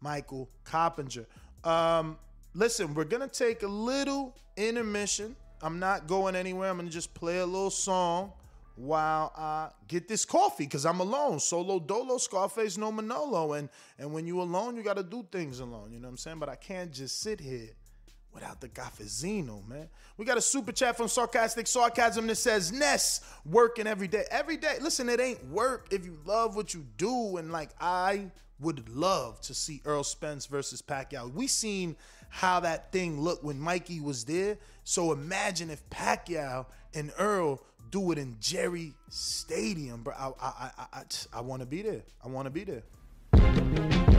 [0.00, 1.26] Michael Coppinger.
[1.64, 2.16] Um,
[2.54, 5.34] listen, we're gonna take a little intermission.
[5.62, 6.70] I'm not going anywhere.
[6.70, 8.32] I'm gonna just play a little song
[8.80, 11.38] while I get this coffee because I'm alone.
[11.38, 13.52] Solo dolo, Scarface, no Manolo.
[13.52, 15.92] And and when you alone, you gotta do things alone.
[15.92, 16.38] You know what I'm saying?
[16.38, 17.70] But I can't just sit here
[18.32, 19.88] without the Gaffazino, man.
[20.16, 24.24] We got a super chat from Sarcastic Sarcasm that says, Ness, working every day.
[24.30, 24.76] Every day.
[24.80, 27.36] Listen, it ain't work if you love what you do.
[27.36, 31.32] And like I would love to see Earl Spence versus Pacquiao.
[31.32, 31.96] We seen
[32.28, 34.56] how that thing looked when Mikey was there.
[34.84, 37.60] So imagine if Pacquiao and Earl
[37.90, 40.14] do it in Jerry Stadium, bro.
[40.18, 41.03] I I I I,
[41.35, 42.03] I want to be there.
[42.24, 44.09] I want to be there.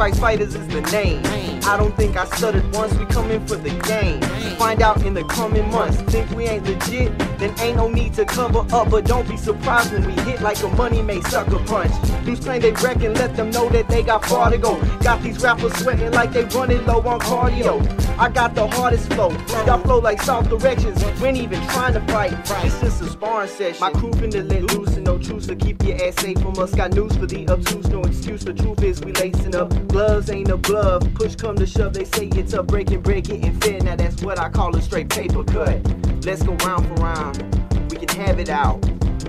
[0.00, 1.49] Fighters is the name.
[1.70, 4.20] I don't think I stuttered once, we come in for the game.
[4.58, 5.98] Find out in the coming months.
[6.10, 7.16] Think we ain't legit?
[7.38, 10.60] Then ain't no need to cover up, but don't be surprised when we hit like
[10.64, 11.92] a money made sucker punch.
[12.24, 14.80] These claim they reckon, let them know that they got far to go.
[14.98, 17.80] Got these rappers sweating like they running low on cardio.
[18.18, 19.30] I got the hardest flow.
[19.64, 21.02] Y'all flow like south directions.
[21.20, 22.32] We ain't even trying to fight.
[22.64, 23.80] It's just a sparring session.
[23.80, 26.74] My crew finna let loose and no truce to keep your ass safe from us.
[26.74, 28.44] Got news for the obtuse, no excuse.
[28.44, 29.70] The truth is we lacing up.
[29.88, 31.08] Gloves ain't a glove.
[31.14, 33.84] Push come to shove, they say it's a breaking bread, getting fed.
[33.84, 35.78] Now that's what I call a straight paper cut.
[36.24, 37.90] Let's go round for round.
[37.90, 38.82] We can have it out.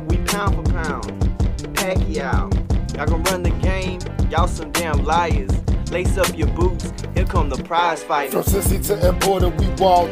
[0.07, 1.11] We pound for pound.
[1.75, 2.95] Pacquiao.
[2.95, 3.99] Y'all gonna run the game.
[4.29, 5.51] Y'all some damn liars.
[5.91, 6.93] Lace up your boots.
[7.15, 8.32] Here come the prize fight.
[8.32, 10.11] From Cincy to Importer, we walk.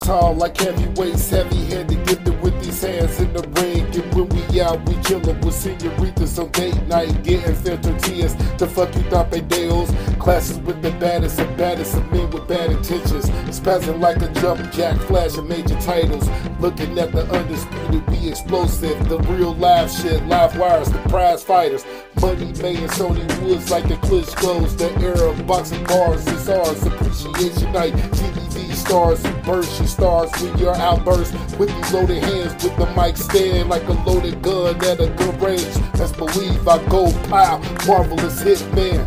[0.00, 3.84] Tall like heavyweights, heavy handed, gifted with these hands in the ring.
[3.94, 8.66] And when we out, we chillin' with senoritas on date night, getting fair tortillas to
[8.66, 9.90] fuck you tapedeos.
[10.18, 13.26] Classes with the baddest and baddest of men with bad intentions.
[13.50, 16.26] Spazzing like a jump jack, flashing major titles.
[16.58, 19.08] Looking at the undisputed, we explosive.
[19.10, 21.84] The real live shit, live wires, the prize fighters.
[22.20, 24.74] Money made and Sony Woods like the Klitschko's.
[24.74, 26.82] The era of boxing bars is ours.
[26.86, 28.47] Appreciation night, TVV
[28.78, 29.78] stars and burst.
[29.78, 33.92] She stars when you're outburst with these loaded hands with the mic stand like a
[33.92, 35.76] loaded gun at a good range.
[35.98, 39.06] Let's believe I go pow, marvelous hit man.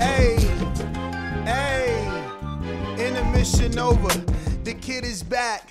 [0.00, 0.36] Hey,
[1.44, 2.06] hey,
[2.98, 4.08] intermission over.
[4.62, 5.70] The kid is back.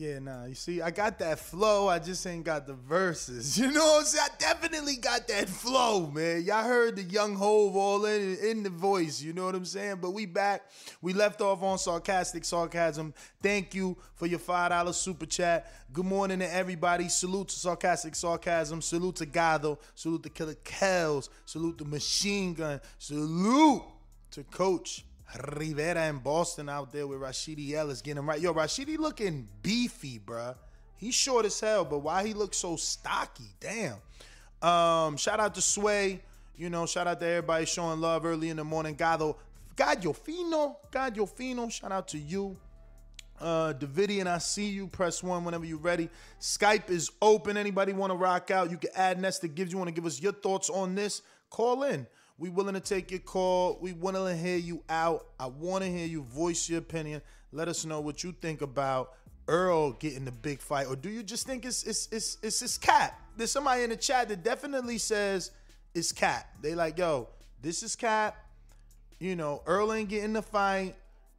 [0.00, 3.58] Yeah, nah, you see, I got that flow, I just ain't got the verses.
[3.60, 4.28] You know what I'm saying?
[4.32, 6.42] I definitely got that flow, man.
[6.42, 9.98] Y'all heard the young Hove all in, in the voice, you know what I'm saying?
[10.00, 10.62] But we back.
[11.02, 13.12] We left off on sarcastic sarcasm.
[13.42, 15.70] Thank you for your $5 super chat.
[15.92, 17.10] Good morning to everybody.
[17.10, 18.80] Salute to sarcastic sarcasm.
[18.80, 19.76] Salute to Gado.
[19.94, 21.28] Salute to Killer Kells.
[21.44, 22.80] Salute to Machine Gun.
[22.96, 23.82] Salute
[24.30, 25.04] to Coach
[25.52, 28.40] Rivera in Boston out there with Rashidi Ellis getting right.
[28.40, 30.56] Yo, Rashidi looking beefy, bruh.
[30.96, 33.50] He's short as hell, but why he looks so stocky?
[33.58, 33.96] Damn.
[34.60, 36.20] Um, shout out to Sway.
[36.56, 38.96] You know, shout out to everybody showing love early in the morning.
[38.96, 39.36] Gado,
[39.76, 41.68] God fino, God fino.
[41.70, 42.56] Shout out to you.
[43.40, 44.86] Uh, Davidian, I see you.
[44.86, 46.10] Press one whenever you're ready.
[46.38, 47.56] Skype is open.
[47.56, 48.70] Anybody want to rock out?
[48.70, 49.72] You can add Nesta gives.
[49.72, 51.22] You want to give us your thoughts on this?
[51.48, 52.06] Call in.
[52.40, 53.76] We willing to take your call.
[53.82, 55.26] We want to hear you out.
[55.38, 57.20] I want to hear you voice your opinion.
[57.52, 59.12] Let us know what you think about
[59.46, 62.78] Earl getting the big fight, or do you just think it's it's it's it's his
[62.78, 63.20] cat?
[63.36, 65.50] There's somebody in the chat that definitely says
[65.94, 66.48] it's cat.
[66.62, 67.28] They like, yo,
[67.60, 68.34] this is cat.
[69.18, 70.94] You know, Earl ain't getting the fight,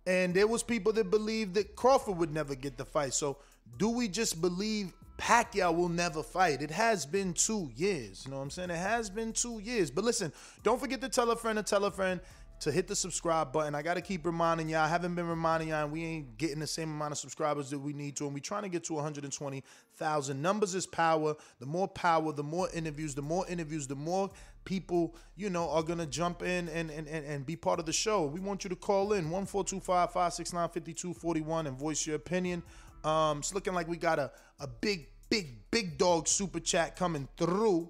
[0.05, 3.15] and there was people that believed that Crawford would never get the fight.
[3.15, 3.37] So,
[3.79, 6.63] do we just believe Pacquiao will never fight.
[6.63, 8.23] It has been two years.
[8.25, 8.71] You know what I'm saying?
[8.71, 9.91] It has been two years.
[9.91, 12.19] But listen, don't forget to tell a friend to tell a friend
[12.61, 13.75] to hit the subscribe button.
[13.75, 14.81] I got to keep reminding y'all.
[14.81, 17.77] I haven't been reminding y'all, and we ain't getting the same amount of subscribers that
[17.77, 18.25] we need to.
[18.25, 20.41] And we trying to get to 120,000.
[20.41, 21.35] Numbers is power.
[21.59, 23.13] The more power, the more interviews.
[23.13, 24.31] The more interviews, the more
[24.65, 27.93] people, you know, are to jump in and, and, and, and be part of the
[27.93, 28.25] show.
[28.25, 32.63] We want you to call in 1425 569 5241 and voice your opinion.
[33.03, 37.27] Um, it's looking like we got a, a big, big, big dog super chat coming
[37.37, 37.89] through.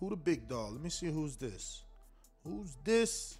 [0.00, 0.72] Who the big dog?
[0.72, 1.84] Let me see who's this.
[2.42, 3.38] Who's this?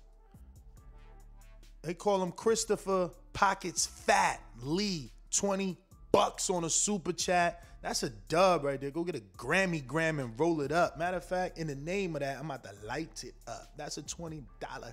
[1.82, 5.10] They call him Christopher Pockets Fat Lee.
[5.32, 5.78] 20
[6.12, 7.64] bucks on a super chat.
[7.80, 8.90] That's a dub right there.
[8.90, 10.98] Go get a Grammy gram and roll it up.
[10.98, 13.72] Matter of fact, in the name of that, I'm about to light it up.
[13.76, 14.44] That's a $20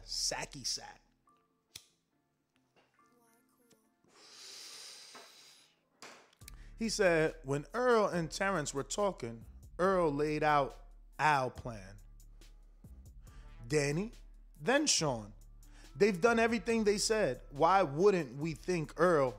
[0.08, 1.02] sacky sack.
[6.80, 9.42] He said, when Earl and Terence were talking,
[9.78, 10.78] Earl laid out
[11.20, 11.82] our plan.
[13.68, 14.14] Danny,
[14.64, 15.34] then Sean.
[15.98, 17.42] They've done everything they said.
[17.52, 19.36] Why wouldn't we think Earl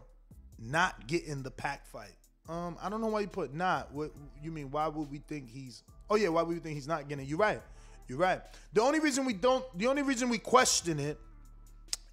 [0.59, 2.13] not getting the pack fight?
[2.47, 3.91] Um, I don't know why you put not.
[3.93, 4.11] What
[4.43, 4.71] you mean?
[4.71, 5.83] Why would we think he's?
[6.11, 7.25] Oh yeah, why would we think he's not getting?
[7.25, 7.29] It?
[7.29, 7.63] You're right.
[8.07, 8.41] You're right.
[8.75, 11.19] The only reason we don't, the only reason we question it,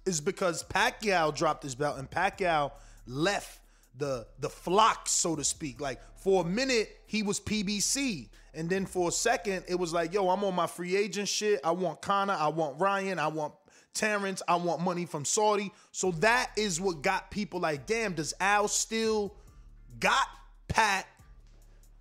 [0.06, 2.72] is because Pacquiao dropped his belt and Pacquiao
[3.06, 3.57] left
[3.98, 5.80] the the flock, so to speak.
[5.80, 8.28] Like for a minute, he was PBC.
[8.54, 11.60] And then for a second, it was like, yo, I'm on my free agent shit.
[11.62, 13.52] I want Conor, I want Ryan, I want
[13.94, 15.72] Terence, I want money from Saudi.
[15.92, 19.34] So that is what got people like, damn, does Al still
[20.00, 20.26] got
[20.68, 21.06] Pat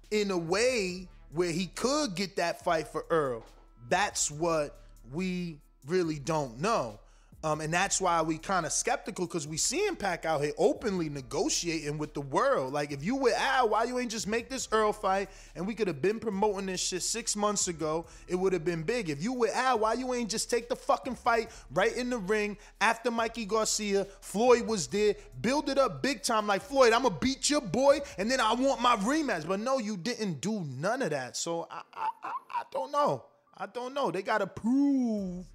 [0.09, 3.43] in a way where he could get that fight for Earl?
[3.89, 4.79] That's what
[5.11, 6.99] we really don't know.
[7.43, 10.53] Um, and that's why we kind of skeptical because we see him pack out here
[10.57, 12.73] openly negotiating with the world.
[12.73, 15.29] Like, if you with Al, why you ain't just make this Earl fight?
[15.55, 18.07] And we could have been promoting this shit six months ago.
[18.27, 19.09] It would have been big.
[19.09, 22.17] If you with Al, why you ain't just take the fucking fight right in the
[22.17, 24.05] ring after Mikey Garcia?
[24.19, 26.47] Floyd was there, build it up big time.
[26.47, 29.47] Like Floyd, I'm gonna beat your boy, and then I want my rematch.
[29.47, 31.37] But no, you didn't do none of that.
[31.37, 33.25] So I, I, I, I don't know.
[33.55, 34.09] I don't know.
[34.09, 35.45] They gotta prove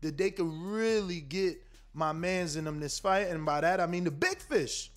[0.00, 1.62] that they could really get
[1.94, 4.90] my man's in them this fight, and by that I mean the big fish,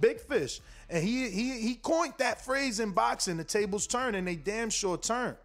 [0.00, 0.60] big fish.
[0.90, 4.70] And he he he coined that phrase in boxing: the tables turn, and they damn
[4.70, 5.36] sure turn.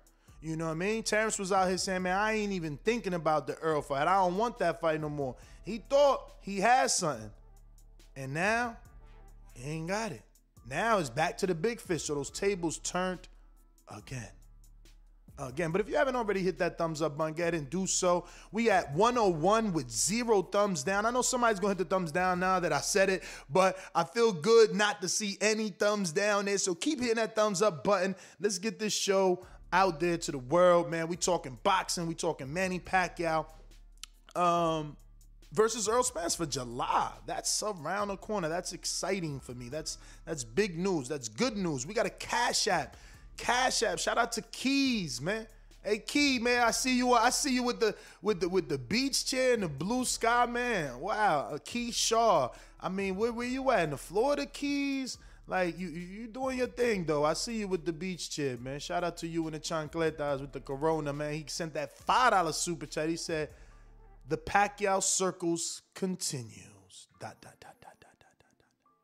[0.42, 1.04] You know what I mean?
[1.04, 4.08] Terence was out here saying, "Man, I ain't even thinking about the Earl fight.
[4.08, 7.32] I don't want that fight no more." He thought he had something,
[8.16, 8.78] and now
[9.54, 10.22] he ain't got it.
[10.70, 12.04] Now it's back to the big fish.
[12.04, 13.28] So those tables turned
[13.88, 14.30] again
[15.40, 15.72] again.
[15.72, 18.26] But if you haven't already hit that thumbs up button, get and do so.
[18.52, 21.06] We at 101 with zero thumbs down.
[21.06, 24.04] I know somebody's gonna hit the thumbs down now that I said it, but I
[24.04, 26.58] feel good not to see any thumbs down there.
[26.58, 28.16] So keep hitting that thumbs up button.
[28.40, 31.08] Let's get this show out there to the world, man.
[31.08, 33.46] We talking boxing, we talking Manny Pacquiao.
[34.36, 34.98] Um
[35.54, 37.12] versus Earl Spence for July.
[37.26, 38.50] That's around the corner.
[38.50, 39.70] That's exciting for me.
[39.70, 41.08] That's that's big news.
[41.08, 41.86] That's good news.
[41.86, 42.98] We got a cash app
[43.38, 44.00] Cash App.
[44.00, 45.48] Shout out to Keys, man.
[45.84, 47.14] Hey Key, man, I see you.
[47.14, 50.46] I see you with the with the with the beach chair and the blue sky,
[50.46, 51.00] man.
[51.00, 52.50] Wow, a Key Shaw.
[52.80, 55.18] I mean, where where you at in the Florida Keys?
[55.48, 57.24] Like you you doing your thing though.
[57.24, 58.82] I see you with the beach chair, man.
[58.82, 61.34] Shout out to you and the chancletas with the Corona, man.
[61.34, 63.08] He sent that five dollar super chat.
[63.08, 63.50] He said,
[64.28, 67.77] "The Pacquiao circles continues." Dot dot dot.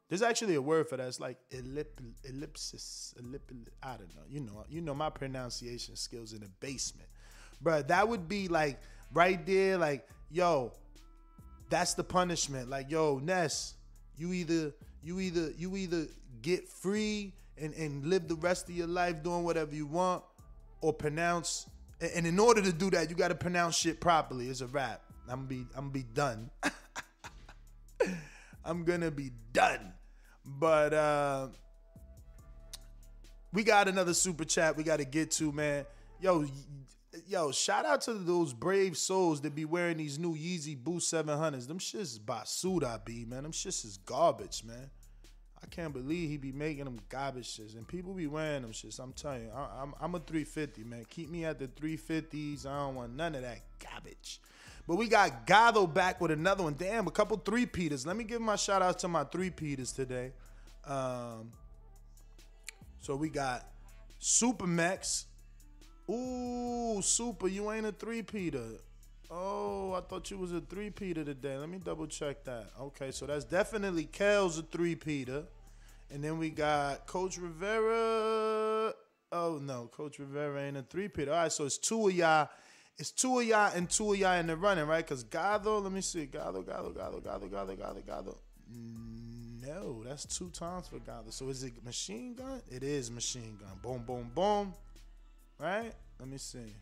[0.10, 1.08] There's actually a word for that.
[1.08, 1.88] It's like ellip,
[2.24, 3.42] ellipsis, ellip,
[3.82, 4.24] I don't know.
[4.30, 7.10] You know, you know my pronunciation skills in the basement,
[7.62, 8.80] but that would be like
[9.14, 10.74] right there, like yo,
[11.70, 12.70] that's the punishment.
[12.70, 13.76] Like yo, Ness,
[14.18, 14.74] you either
[15.04, 16.08] you either you either
[16.42, 20.24] get free and and live the rest of your life doing whatever you want,
[20.82, 21.68] or pronounce.
[22.16, 24.50] And in order to do that, you got to pronounce shit properly.
[24.50, 25.02] It's a rap.
[25.30, 26.50] I'm gonna be I'm gonna be done.
[28.66, 29.94] I'm gonna be done.
[30.46, 31.48] But uh
[33.54, 35.86] we got another super chat we got to get to, man.
[36.20, 36.46] Yo,
[37.28, 41.68] yo, shout out to those brave souls that be wearing these new Yeezy Boost 700s.
[41.68, 43.44] Them shits is basura, be man.
[43.44, 44.90] Them shits is garbage, man.
[45.62, 47.78] I can't believe he be making them garbage shits.
[47.78, 49.00] And people be wearing them shits.
[49.00, 51.06] I'm telling you, I, am I'm a 350, man.
[51.10, 52.66] Keep me at the 350s.
[52.66, 54.42] I don't want none of that garbage.
[54.88, 56.76] But we got Gado back with another one.
[56.78, 58.06] Damn, a couple three Peters.
[58.06, 60.34] Let me give my shout outs to my three Peters today.
[60.86, 61.52] Um,
[63.00, 63.66] so we got
[64.22, 65.26] Supermax.
[66.10, 68.64] Ooh, Super, you ain't a three Peter.
[69.32, 71.58] Oh, I thought you was a three Peter today.
[71.58, 72.68] Let me double check that.
[72.80, 75.46] Okay, so that's definitely Kel's a three Peter.
[76.12, 78.94] And then we got Coach Rivera.
[79.32, 81.32] Oh no, Coach Rivera ain't a three Peter.
[81.32, 82.50] All right, so it's two of y'all
[82.98, 85.06] it's two of y'all and two of y'all in the running, right?
[85.06, 86.28] Because Gado, let me see.
[86.28, 88.38] Gado, Gado, Gado, Gado, Gado, Gado, Gado.
[89.66, 91.32] No, that's two times for Gado.
[91.32, 92.62] So is it machine gun?
[92.70, 93.80] It is machine gun.
[93.82, 94.74] Boom, boom, boom.
[95.60, 95.94] Right?
[96.20, 96.76] Let me see.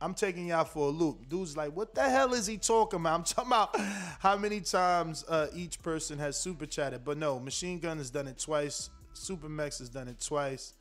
[0.00, 1.28] I'm taking y'all for a loop.
[1.28, 3.14] Dude's like, what the hell is he talking about?
[3.14, 3.76] I'm talking about
[4.18, 7.04] how many times uh, each person has super chatted.
[7.04, 8.90] But no, Machine Gun has done it twice.
[9.12, 10.74] Super Mex has done it twice.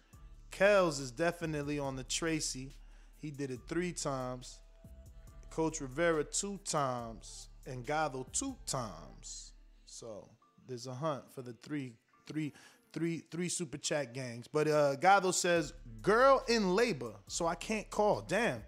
[0.51, 2.73] Kells is definitely on the Tracy.
[3.23, 4.59] He did it three times.
[5.49, 7.47] Coach Rivera two times.
[7.65, 9.53] And Gado two times.
[9.85, 10.27] So
[10.67, 11.93] there's a hunt for the three,
[12.27, 12.51] three,
[12.91, 14.49] three, three super chat gangs.
[14.49, 15.71] But uh Gado says,
[16.01, 18.25] girl in labor, so I can't call.
[18.27, 18.61] Damn.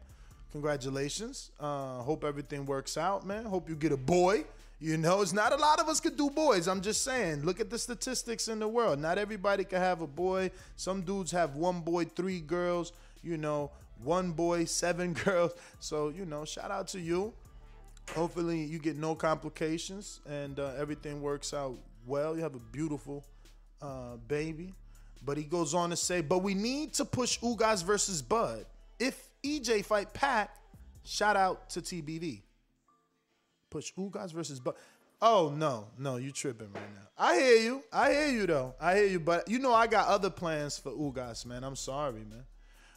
[0.53, 1.51] Congratulations.
[1.59, 3.43] Uh hope everything works out, man.
[3.43, 4.45] Hope you get a boy.
[4.79, 6.69] You know, it's not a lot of us could do boys.
[6.69, 7.43] I'm just saying.
[7.43, 8.99] Look at the statistics in the world.
[8.99, 10.51] Not everybody can have a boy.
[10.77, 12.93] Some dudes have one boy, three girls.
[13.21, 13.71] You know,
[14.03, 15.53] one boy, seven girls.
[15.79, 17.33] So, you know, shout out to you.
[18.13, 21.75] Hopefully, you get no complications and uh, everything works out
[22.05, 22.35] well.
[22.35, 23.25] You have a beautiful
[23.81, 24.73] uh, baby.
[25.23, 28.65] But he goes on to say, but we need to push Ugas versus Bud.
[28.99, 30.55] If EJ fight Pat,
[31.03, 32.41] shout out to TBV.
[33.71, 34.75] Push Ugas versus Bud.
[35.21, 37.07] Oh no, no, you tripping right now.
[37.17, 37.83] I hear you.
[37.91, 38.75] I hear you though.
[38.79, 41.63] I hear you, but you know I got other plans for Ugas, man.
[41.63, 42.45] I'm sorry, man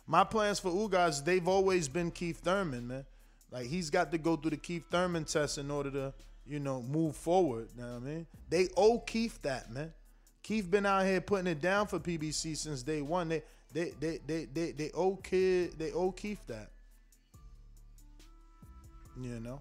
[0.08, 3.04] my plans for Ugas, they've always been Keith Thurman, man.
[3.52, 6.14] Like he's got to go through the Keith Thurman test in order to,
[6.46, 7.68] you know, move forward.
[7.76, 8.26] You know what I mean?
[8.48, 9.92] They owe Keith that, man.
[10.42, 13.28] Keith been out here putting it down for PBC since day one.
[13.28, 13.42] They
[13.72, 16.70] they they they they, they owe kid they owe Keith that.
[19.20, 19.60] You know?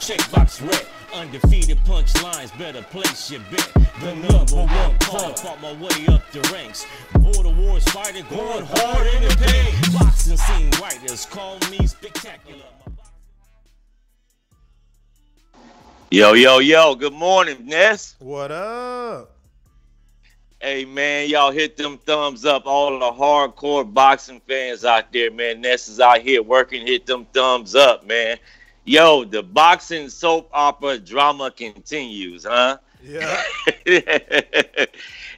[0.00, 3.70] Checkbox red, undefeated punchlines, better place your bet.
[4.00, 6.86] The number one call, fought my way up the ranks.
[7.14, 9.98] Border wars fighter, going hard in the pain.
[9.98, 12.64] Boxing scene writers call me spectacular.
[16.10, 18.14] Yo, yo, yo, good morning, Ness.
[18.18, 19.33] What up?
[20.64, 22.62] Hey, man, y'all hit them thumbs up.
[22.64, 25.60] All the hardcore boxing fans out there, man.
[25.60, 26.86] Ness is out here working.
[26.86, 28.38] Hit them thumbs up, man.
[28.86, 32.78] Yo, the boxing soap opera drama continues, huh?
[33.02, 33.42] Yeah.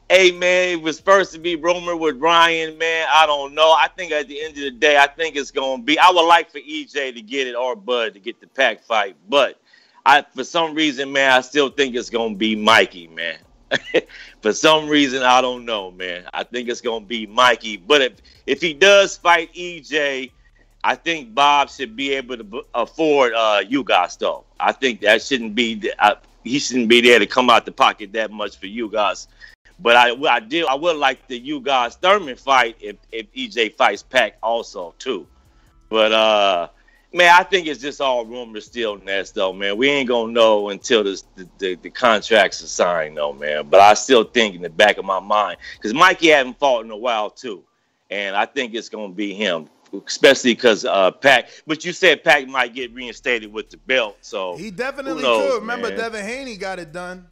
[0.08, 3.08] hey, man, it was supposed to be rumored with Ryan, man.
[3.12, 3.72] I don't know.
[3.76, 5.98] I think at the end of the day, I think it's going to be.
[5.98, 9.16] I would like for EJ to get it or Bud to get the pack fight,
[9.28, 9.60] but
[10.06, 13.38] I, for some reason, man, I still think it's gonna be Mikey, man.
[14.42, 16.24] for some reason, I don't know, man.
[16.32, 17.76] I think it's gonna be Mikey.
[17.78, 18.12] But if
[18.46, 20.30] if he does fight EJ,
[20.84, 24.44] I think Bob should be able to afford uh, Ugas though.
[24.60, 25.90] I think that shouldn't be.
[25.98, 26.14] Uh,
[26.44, 29.26] he shouldn't be there to come out the pocket that much for you guys.
[29.80, 30.64] But I, I.
[30.68, 35.26] I would like the Ugas Thurman fight if if EJ fights Pack also too.
[35.88, 36.68] But uh,
[37.12, 39.76] Man, I think it's just all rumors still, Ness, though, man.
[39.76, 43.68] We ain't gonna know until this, the, the, the contracts are signed, though, man.
[43.68, 46.90] But I still think in the back of my mind, because Mikey hasn't fought in
[46.90, 47.62] a while, too.
[48.10, 49.68] And I think it's gonna be him,
[50.06, 51.48] especially because uh, Pack.
[51.66, 55.60] But you said Pack might get reinstated with the belt, so he definitely knows, could.
[55.60, 55.98] Remember, man.
[55.98, 57.26] Devin Haney got it done.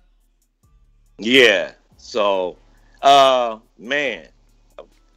[1.18, 1.72] Yeah.
[1.96, 2.56] So,
[3.02, 4.26] uh, man,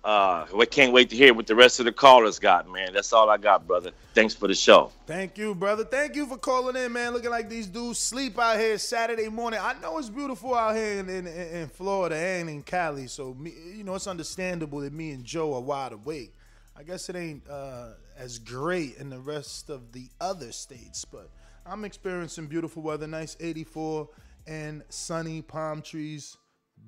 [0.08, 2.94] uh, we can't wait to hear what the rest of the callers got, man.
[2.94, 3.92] That's all I got, brother.
[4.14, 4.90] Thanks for the show.
[5.06, 5.84] Thank you, brother.
[5.84, 7.12] Thank you for calling in, man.
[7.12, 9.60] Looking like these dudes sleep out here Saturday morning.
[9.62, 13.52] I know it's beautiful out here in, in, in Florida and in Cali, so me,
[13.76, 16.34] you know it's understandable that me and Joe are wide awake.
[16.74, 21.30] I guess it ain't uh, as great in the rest of the other states, but
[21.66, 24.08] I'm experiencing beautiful weather, nice 84
[24.48, 26.38] and sunny palm trees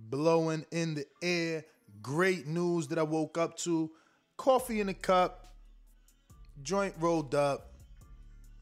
[0.09, 1.65] blowing in the air.
[2.01, 3.91] Great news that I woke up to.
[4.37, 5.53] Coffee in a cup,
[6.63, 7.73] joint rolled up.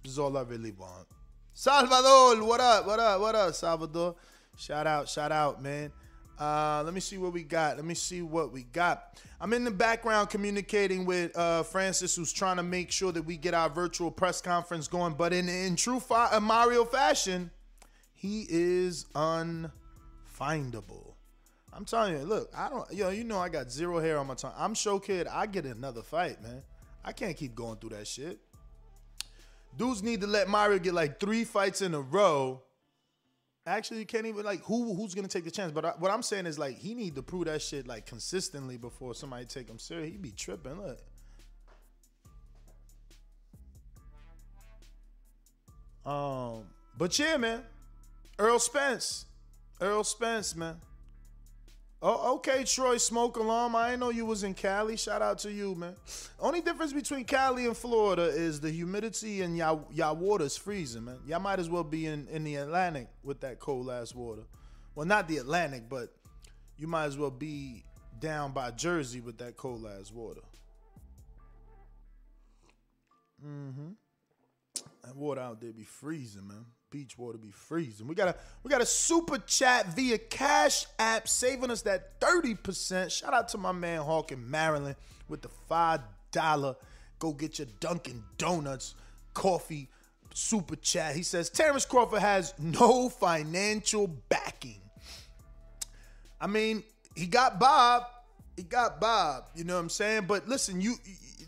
[0.03, 1.07] This is all I really want.
[1.53, 2.87] Salvador, what up?
[2.87, 3.21] What up?
[3.21, 4.15] What up, Salvador?
[4.57, 5.91] Shout out, shout out, man.
[6.39, 7.77] Uh, let me see what we got.
[7.77, 9.19] Let me see what we got.
[9.41, 13.37] I'm in the background communicating with uh, Francis, who's trying to make sure that we
[13.37, 15.13] get our virtual press conference going.
[15.13, 17.51] But in in true fi- uh, Mario fashion,
[18.13, 21.06] he is unfindable.
[21.77, 24.33] I'm telling you, look, I don't, yo, you know, I got zero hair on my
[24.33, 24.53] tongue.
[24.57, 25.27] I'm show kid.
[25.27, 26.63] I get another fight, man.
[27.05, 28.39] I can't keep going through that shit.
[29.77, 32.63] Dudes need to let Mario get like three fights in a row.
[33.67, 35.71] Actually, you can't even like who who's gonna take the chance.
[35.71, 38.77] But I, what I'm saying is like he need to prove that shit like consistently
[38.77, 40.09] before somebody take him serious.
[40.09, 40.81] He'd be tripping.
[40.81, 40.99] Look.
[46.11, 46.63] Um,
[46.97, 47.61] but yeah, man.
[48.39, 49.25] Earl Spence.
[49.79, 50.77] Earl Spence, man.
[51.99, 53.75] Oh, okay, Troy Smoke Alarm.
[53.75, 54.97] I didn't know you was in Cali.
[54.97, 55.95] Shout out to you, man.
[56.39, 61.17] Only difference between Cali and Florida is the humidity and y'all y'all water's freezing, man.
[61.25, 64.43] Y'all might as well be in, in the Atlantic with that cold ass water.
[64.93, 66.13] Well, not the Atlantic, but
[66.77, 67.83] you might as well be
[68.19, 70.41] down by Jersey with that cold ass water.
[73.43, 73.89] Mm-hmm.
[75.03, 76.65] That water out there be freezing, man.
[76.89, 78.07] Beach water be freezing.
[78.07, 83.11] We got a we got a super chat via Cash App saving us that 30%.
[83.11, 84.95] Shout out to my man Hawk in Maryland
[85.27, 86.75] with the five dollar.
[87.19, 88.95] Go get your Dunkin' Donuts
[89.33, 89.89] coffee
[90.33, 91.15] super chat.
[91.15, 94.81] He says Terence Crawford has no financial backing.
[96.39, 96.83] I mean,
[97.15, 98.03] he got Bob.
[98.55, 99.49] He got Bob.
[99.55, 100.25] You know what I'm saying?
[100.27, 100.95] But listen, you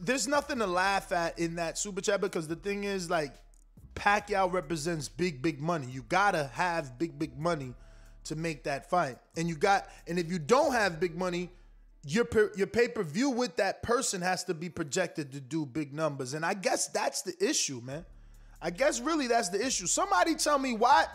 [0.02, 3.34] there's nothing to laugh at in that super chat because the thing is like
[4.00, 5.88] Pacquiao represents big, big money.
[5.92, 7.74] You gotta have big, big money
[8.24, 9.18] to make that fight.
[9.36, 11.50] And you got, and if you don't have big money,
[12.06, 12.26] your
[12.56, 16.34] your pay per view with that person has to be projected to do big numbers.
[16.34, 18.06] And I guess that's the issue, man.
[18.62, 19.86] I guess really that's the issue.
[19.86, 21.06] Somebody tell me why.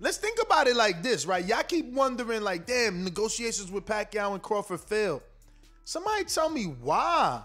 [0.00, 1.44] Let's think about it like this, right?
[1.44, 5.22] Y'all keep wondering, like, damn, negotiations with Pacquiao and Crawford failed.
[5.84, 7.42] Somebody tell me why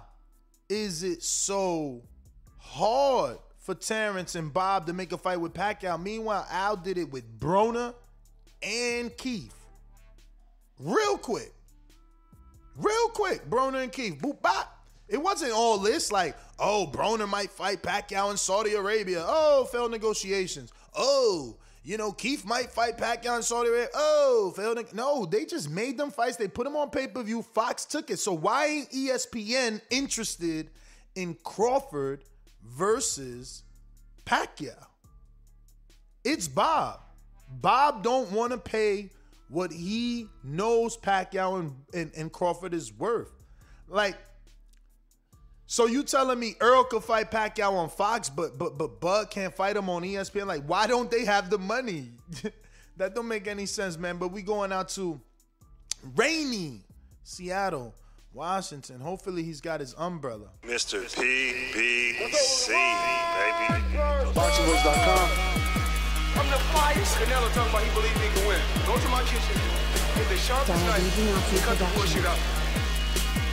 [0.69, 2.03] is it so
[2.57, 6.01] hard for Terence and Bob to make a fight with Pacquiao?
[6.01, 7.95] Meanwhile, Al did it with Broner
[8.61, 9.55] and Keith.
[10.79, 11.53] Real quick.
[12.75, 14.19] Real quick, Broner and Keith.
[14.21, 14.69] Boop bop.
[15.07, 19.23] It wasn't all this like, oh, Broner might fight Pacquiao in Saudi Arabia.
[19.25, 20.73] Oh, failed negotiations.
[20.95, 23.89] Oh, you know, Keith might fight Pacquiao in Saudi Arabia.
[23.93, 24.93] Oh, failed.
[24.93, 26.37] No, they just made them fights.
[26.37, 27.43] They put them on pay per view.
[27.43, 28.19] Fox took it.
[28.19, 30.69] So why ain't ESPN interested
[31.15, 32.23] in Crawford
[32.63, 33.63] versus
[34.25, 34.85] Pacquiao?
[36.23, 36.99] It's Bob.
[37.49, 39.09] Bob don't want to pay
[39.49, 43.31] what he knows Pacquiao and, and, and, Crawford is worth.
[43.87, 44.15] Like,
[45.67, 49.53] so you telling me Earl could fight Pacquiao on Fox, but but but Bud can't
[49.53, 50.47] fight him on ESPN?
[50.47, 52.11] Like, why don't they have the money?
[52.97, 54.17] that don't make any sense, man.
[54.17, 55.21] But we going out to
[56.15, 56.81] rainy
[57.23, 57.93] Seattle,
[58.33, 58.99] Washington.
[58.99, 60.49] Hopefully he's got his umbrella.
[60.63, 61.05] Mr.
[61.05, 63.67] PBC, baby.
[64.33, 65.29] BoxingVoice.com.
[66.35, 67.13] I'm the flyest.
[67.21, 68.59] Canelo talking about he believes he can win.
[68.87, 69.55] Go to my kitchen.
[70.15, 71.63] Get the sharpest knife.
[71.63, 72.39] Cut the bullshit out.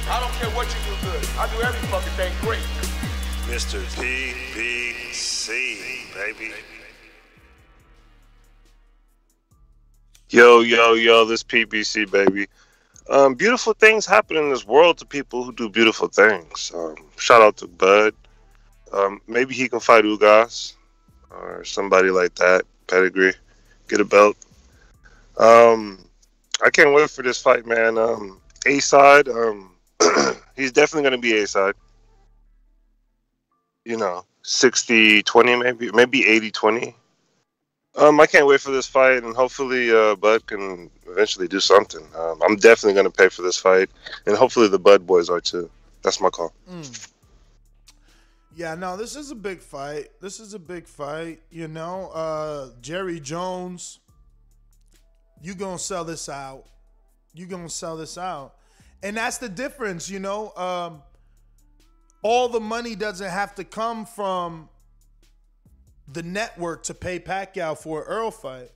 [0.09, 1.23] I don't care what you do good.
[1.39, 2.65] I do every fucking thing great.
[3.53, 3.85] Mr.
[4.01, 5.47] PBC,
[6.15, 6.55] baby.
[10.31, 12.47] Yo, yo, yo, this PBC, baby.
[13.11, 16.71] Um, beautiful things happen in this world to people who do beautiful things.
[16.73, 18.15] Um, shout out to Bud.
[18.93, 20.75] Um, maybe he can fight Ugas
[21.31, 23.35] or somebody like that, pedigree,
[23.89, 24.37] get a belt.
[25.39, 26.05] Um,
[26.65, 27.99] I can't wait for this fight, man.
[27.99, 29.73] Um, a side, um,
[30.57, 31.75] he's definitely going to be a side.
[33.85, 36.97] You know, 60 20, maybe, maybe 80 20.
[37.97, 42.07] Um, I can't wait for this fight, and hopefully, uh, Bud can eventually do something.
[42.17, 43.91] Um, I'm definitely going to pay for this fight,
[44.27, 45.69] and hopefully, the Bud boys are too.
[46.03, 46.53] That's my call.
[46.71, 47.11] Mm.
[48.55, 50.11] Yeah, no, this is a big fight.
[50.21, 51.41] This is a big fight.
[51.51, 53.99] You know, uh, Jerry Jones,
[55.43, 56.67] you gonna sell this out.
[57.35, 58.55] You gonna sell this out,
[59.03, 60.09] and that's the difference.
[60.09, 61.03] You know, um,
[62.23, 64.69] all the money doesn't have to come from
[66.13, 68.71] the network to pay Pacquiao for Earl fight.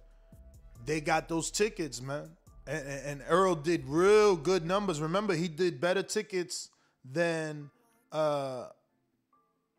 [0.86, 2.30] They got those tickets, man.
[2.66, 5.00] And, and, Earl did real good numbers.
[5.00, 6.70] Remember, he did better tickets
[7.04, 7.70] than
[8.10, 8.68] uh,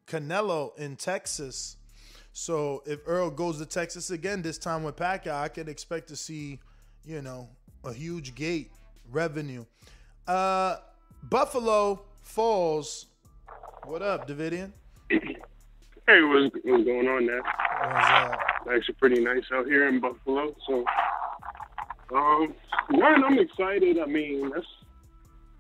[0.08, 1.78] Canelo in Texas.
[2.32, 6.16] So if Earl goes to Texas again, this time with Pacquiao, I can expect to
[6.16, 6.60] see,
[7.04, 7.50] you know,
[7.84, 8.72] a huge gate
[9.10, 9.66] revenue.
[10.28, 10.78] Uh,
[11.24, 13.08] Buffalo Falls.
[13.86, 14.74] What up, Davidian?
[16.08, 17.42] Hey, what's, what's going on there?
[17.42, 20.56] What's Actually, pretty nice out here in Buffalo.
[20.68, 20.86] So,
[22.16, 22.54] um,
[22.92, 23.98] one, I'm excited.
[23.98, 24.68] I mean, that's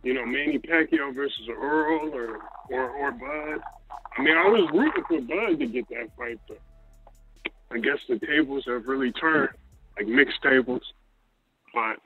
[0.03, 3.61] you know Manny Pacquiao versus Earl or or or Bud.
[4.17, 6.59] I mean, I was rooting for Bud to get that fight, but
[7.71, 9.49] I guess the tables have really turned,
[9.97, 10.83] like mixed tables.
[11.73, 11.97] But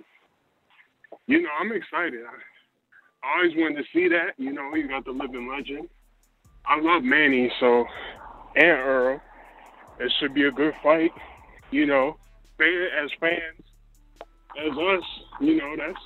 [1.28, 2.22] you know, I'm excited.
[2.26, 4.36] I, I always wanted to see that.
[4.38, 5.90] You know, you got the living legend.
[6.66, 7.86] I love Manny, so
[8.56, 9.22] and Earl.
[10.00, 11.12] It should be a good fight.
[11.72, 12.18] You know,
[12.60, 13.64] as fans,
[14.58, 15.04] as us,
[15.40, 16.00] you know, that's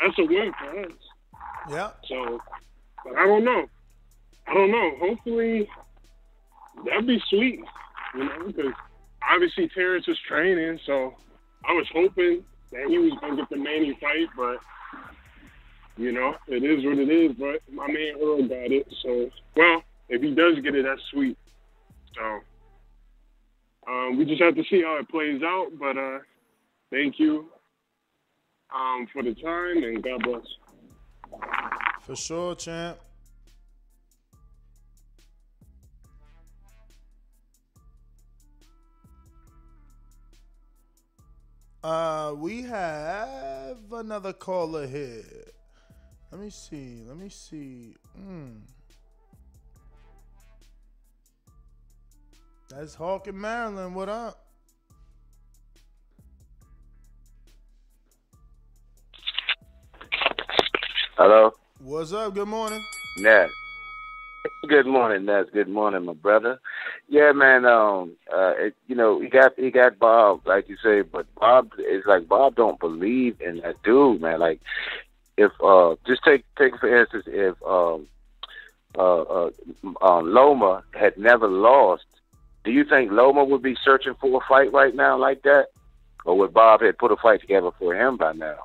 [0.00, 0.92] that's a win for us.
[1.70, 1.90] Yeah.
[2.08, 2.40] So,
[3.04, 3.66] but I don't know.
[4.46, 4.90] I don't know.
[4.98, 5.68] Hopefully,
[6.84, 7.60] that'd be sweet.
[8.14, 8.72] You know, because
[9.30, 11.14] obviously Terence is training, so
[11.64, 14.58] I was hoping that he was gonna get the Manny fight, but
[15.96, 17.36] you know, it is what it is.
[17.36, 21.38] But my man Earl got it, so well, if he does get it, that's sweet.
[22.14, 22.40] So
[23.88, 25.68] um, we just have to see how it plays out.
[25.78, 26.18] But uh,
[26.90, 27.50] thank you
[28.74, 30.46] um, for the time and God bless.
[32.02, 32.98] For sure, champ.
[41.82, 45.24] Uh, we have another caller here.
[46.30, 47.02] Let me see.
[47.06, 47.96] Let me see.
[48.14, 48.58] Hmm.
[52.70, 53.96] That's Hawk in Maryland.
[53.96, 54.46] What up?
[61.16, 61.52] Hello.
[61.80, 62.32] What's up?
[62.32, 62.86] Good morning.
[63.16, 63.50] Ness.
[64.68, 65.46] Good morning, Ness.
[65.52, 66.60] Good morning, my brother.
[67.08, 67.64] Yeah, man.
[67.64, 71.72] Um, uh, it, you know, he got he got Bob, like you say, but Bob
[71.78, 74.38] is like Bob don't believe in that dude, man.
[74.38, 74.60] Like,
[75.36, 78.06] if uh, just take take for instance, if um,
[78.96, 79.50] uh, uh,
[80.00, 82.04] uh, Loma had never lost,
[82.64, 85.68] do you think Loma would be searching for a fight right now like that,
[86.24, 88.64] or would Bob had put a fight together for him by now?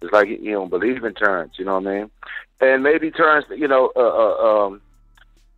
[0.00, 2.10] It's like you don't believe in Terence, you know what I mean?
[2.60, 4.80] And maybe Terence, you know, uh, uh, um,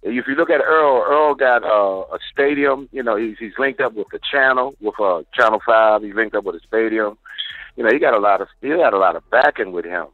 [0.03, 2.89] if you look at Earl, Earl got uh, a stadium.
[2.91, 6.03] You know, he's he's linked up with the channel, with uh, Channel Five.
[6.03, 7.19] He's linked up with a stadium.
[7.77, 10.07] You know, he got a lot of he got a lot of backing with him.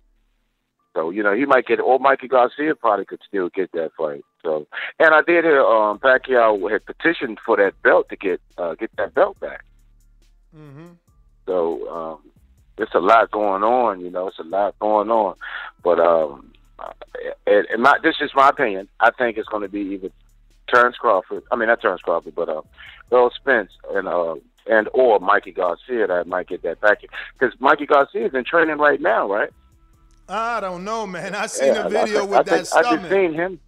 [0.96, 1.78] So you know, he might get.
[1.78, 4.24] Or Mikey Garcia probably could still get that fight.
[4.42, 4.66] So,
[4.98, 8.90] and I did hear um, Pacquiao had petitioned for that belt to get uh, get
[8.96, 9.62] that belt back.
[10.56, 10.86] Mm-hmm.
[11.44, 12.30] So um,
[12.78, 14.28] it's a lot going on, you know.
[14.28, 15.34] It's a lot going on,
[15.84, 16.50] but um,
[17.46, 18.88] and, and my this is my opinion.
[18.98, 20.08] I think it's going to be either
[20.72, 21.42] Terence Crawford.
[21.52, 22.62] I mean, not Terence Crawford, but uh,
[23.12, 24.36] Earl Spence and uh,
[24.66, 27.02] and or Mikey Garcia that might get that back
[27.38, 29.50] because Mikey Garcia is in training right now, right?
[30.28, 31.34] I don't know, man.
[31.34, 32.86] I seen Yeah, a video I, with I that think, stomach.
[32.86, 33.60] I just seen him.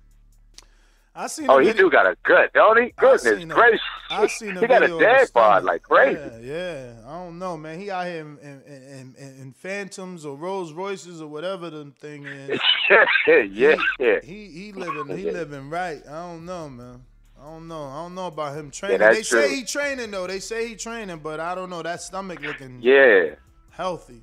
[1.14, 1.46] I seen.
[1.48, 2.92] Oh, he do got a gut, don't he?
[2.96, 6.20] Goodness gracious, I seen a he got a dad bod like crazy.
[6.20, 6.92] Yeah, yeah.
[7.04, 7.80] I don't know, man.
[7.80, 12.24] He out here in, in, in, in, Phantoms or Rolls Royces or whatever the thing
[12.24, 12.60] is.
[13.26, 14.20] yeah, yeah.
[14.22, 16.00] He he living he living right.
[16.08, 17.04] I don't know, man.
[17.40, 17.84] I don't know.
[17.84, 18.98] I don't know about him training.
[18.98, 20.28] that's they say he training though.
[20.28, 21.82] They say he training, but I don't know.
[21.82, 23.34] That stomach looking Yeah.
[23.70, 24.22] healthy.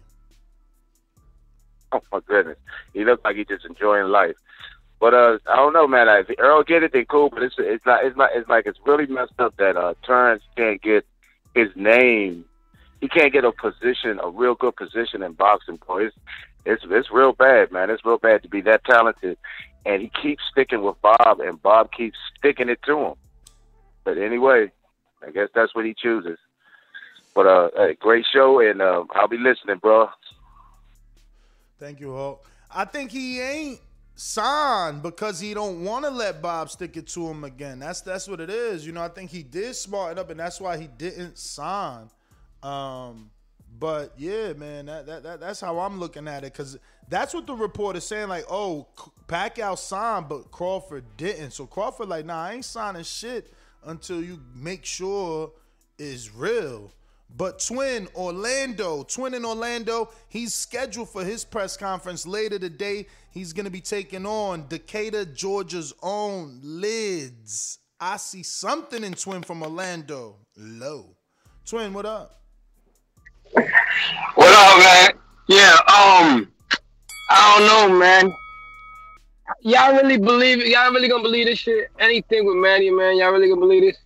[1.91, 2.57] Oh my goodness,
[2.93, 4.36] he looks like he's just enjoying life.
[4.99, 6.07] But uh, I don't know, man.
[6.09, 7.29] If Earl get it, then cool.
[7.29, 10.43] But it's it's not it's not it's like it's really messed up that uh Terence
[10.55, 11.05] can't get
[11.53, 12.45] his name.
[13.01, 16.05] He can't get a position, a real good position in boxing, boy.
[16.05, 16.15] It's
[16.65, 17.89] it's it's real bad, man.
[17.89, 19.38] It's real bad to be that talented,
[19.86, 23.13] and he keeps sticking with Bob, and Bob keeps sticking it to him.
[24.03, 24.71] But anyway,
[25.25, 26.39] I guess that's what he chooses.
[27.33, 30.09] But uh, great show, and uh, I'll be listening, bro.
[31.80, 32.45] Thank you, Hawk.
[32.73, 33.80] I think he ain't
[34.15, 37.80] signed because he don't want to let Bob stick it to him again.
[37.80, 38.86] That's that's what it is.
[38.86, 42.09] You know, I think he did smarten up, and that's why he didn't sign.
[42.63, 43.30] Um,
[43.78, 46.78] but yeah, man, that, that, that that's how I'm looking at it because
[47.09, 48.30] that's what the report is saying.
[48.30, 48.88] Like, oh,
[49.28, 51.51] Pacquiao signed, but Crawford didn't.
[51.51, 53.53] So Crawford, like, nah, I ain't signing shit
[53.84, 55.51] until you make sure
[55.97, 56.91] is real.
[57.30, 63.07] But Twin Orlando, Twin in Orlando, he's scheduled for his press conference later today.
[63.32, 67.80] He's gonna be taking on Decatur, Georgia's own Lids.
[67.99, 70.38] I see something in Twin from Orlando.
[70.55, 71.15] Low.
[71.65, 72.41] Twin, what up?
[73.53, 75.11] What up, man?
[75.47, 76.51] Yeah, um,
[77.30, 78.34] I don't know, man.
[79.61, 80.67] Y'all really believe it?
[80.67, 81.89] Y'all really gonna believe this shit?
[81.99, 83.17] Anything with Manny, man?
[83.17, 83.97] Y'all really gonna believe this?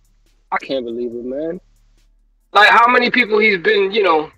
[0.52, 1.60] I can't believe it, man.
[2.52, 4.30] Like how many people he's been, you know,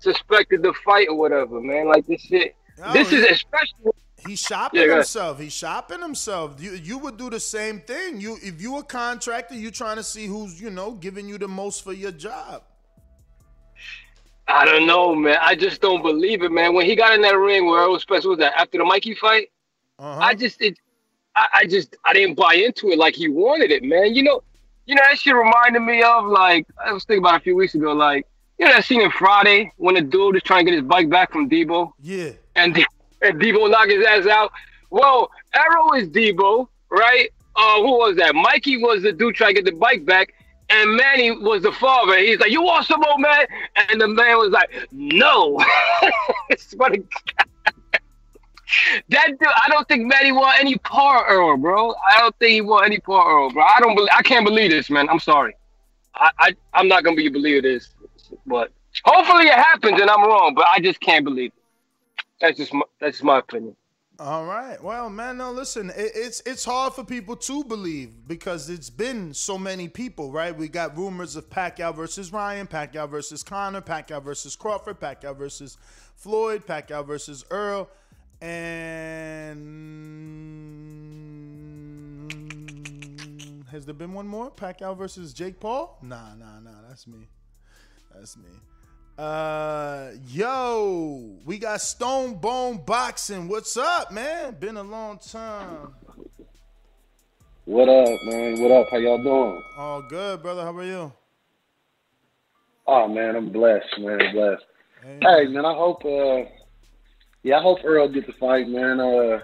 [0.00, 1.88] suspected to fight or whatever, man?
[1.88, 2.54] Like this shit.
[2.92, 3.92] this is especially.
[4.26, 5.38] He's shopping Yeah, himself.
[5.38, 6.60] He's shopping himself.
[6.62, 8.20] You you would do the same thing.
[8.20, 11.48] You if you a contractor, you trying to see who's you know giving you the
[11.48, 12.62] most for your job.
[14.46, 15.38] I don't know, man.
[15.40, 16.74] I just don't believe it, man.
[16.74, 19.48] When he got in that ring where Earl Spence was that after the Mikey fight,
[19.98, 20.20] Uh-huh.
[20.20, 20.78] I just it,
[21.34, 24.14] I, I just I didn't buy into it like he wanted it, man.
[24.14, 24.42] You know,
[24.86, 27.74] you know that shit reminded me of like I was thinking about a few weeks
[27.74, 28.26] ago, like
[28.58, 31.08] you know that scene in Friday when the dude is trying to get his bike
[31.10, 32.30] back from Debo, Yeah.
[32.56, 32.76] and
[33.22, 34.52] and Debo knocked his ass out.
[34.90, 37.28] Well, Earl is Debo, right?
[37.56, 38.34] Uh, who was that?
[38.34, 40.34] Mikey was the dude trying to get the bike back,
[40.70, 42.18] and Manny was the father.
[42.18, 43.46] He's like, "You want some old man?"
[43.90, 45.58] And the man was like, "No."
[46.50, 47.02] it's funny.
[49.08, 51.94] That dude, I don't think Manny want any part Earl, bro.
[52.10, 53.62] I don't think he want any part Earl, bro.
[53.62, 53.98] I don't.
[54.12, 55.08] I can't believe this, man.
[55.08, 55.56] I'm sorry.
[56.14, 57.90] I, I I'm not gonna be believe this,
[58.46, 58.70] but
[59.04, 60.54] hopefully it happens and I'm wrong.
[60.54, 61.62] But I just can't believe it.
[62.40, 63.76] That's just my, that's just my opinion.
[64.20, 64.80] All right.
[64.80, 65.90] Well, man, no, listen.
[65.90, 70.56] It, it's it's hard for people to believe because it's been so many people, right?
[70.56, 75.76] We got rumors of Pacquiao versus Ryan, Pacquiao versus Conor, Pacquiao versus Crawford, Pacquiao versus
[76.14, 77.90] Floyd, Pacquiao versus Earl,
[78.44, 79.56] and
[83.70, 84.50] has there been one more?
[84.50, 85.96] Pacquiao versus Jake Paul?
[86.02, 86.82] Nah, nah, nah.
[86.86, 87.26] That's me.
[88.14, 88.50] That's me.
[89.16, 93.48] Uh, yo, we got Stone Bone Boxing.
[93.48, 94.56] What's up, man?
[94.60, 95.94] Been a long time.
[97.64, 98.60] What up, man?
[98.60, 98.88] What up?
[98.90, 99.62] How y'all doing?
[99.78, 100.64] All good, brother.
[100.64, 101.12] How are you?
[102.86, 104.20] Oh man, I'm blessed, man.
[104.20, 104.64] I'm blessed.
[105.02, 106.42] Hey, man, I hope uh
[107.44, 108.98] yeah, I hope Earl gets the fight, man.
[108.98, 109.40] Uh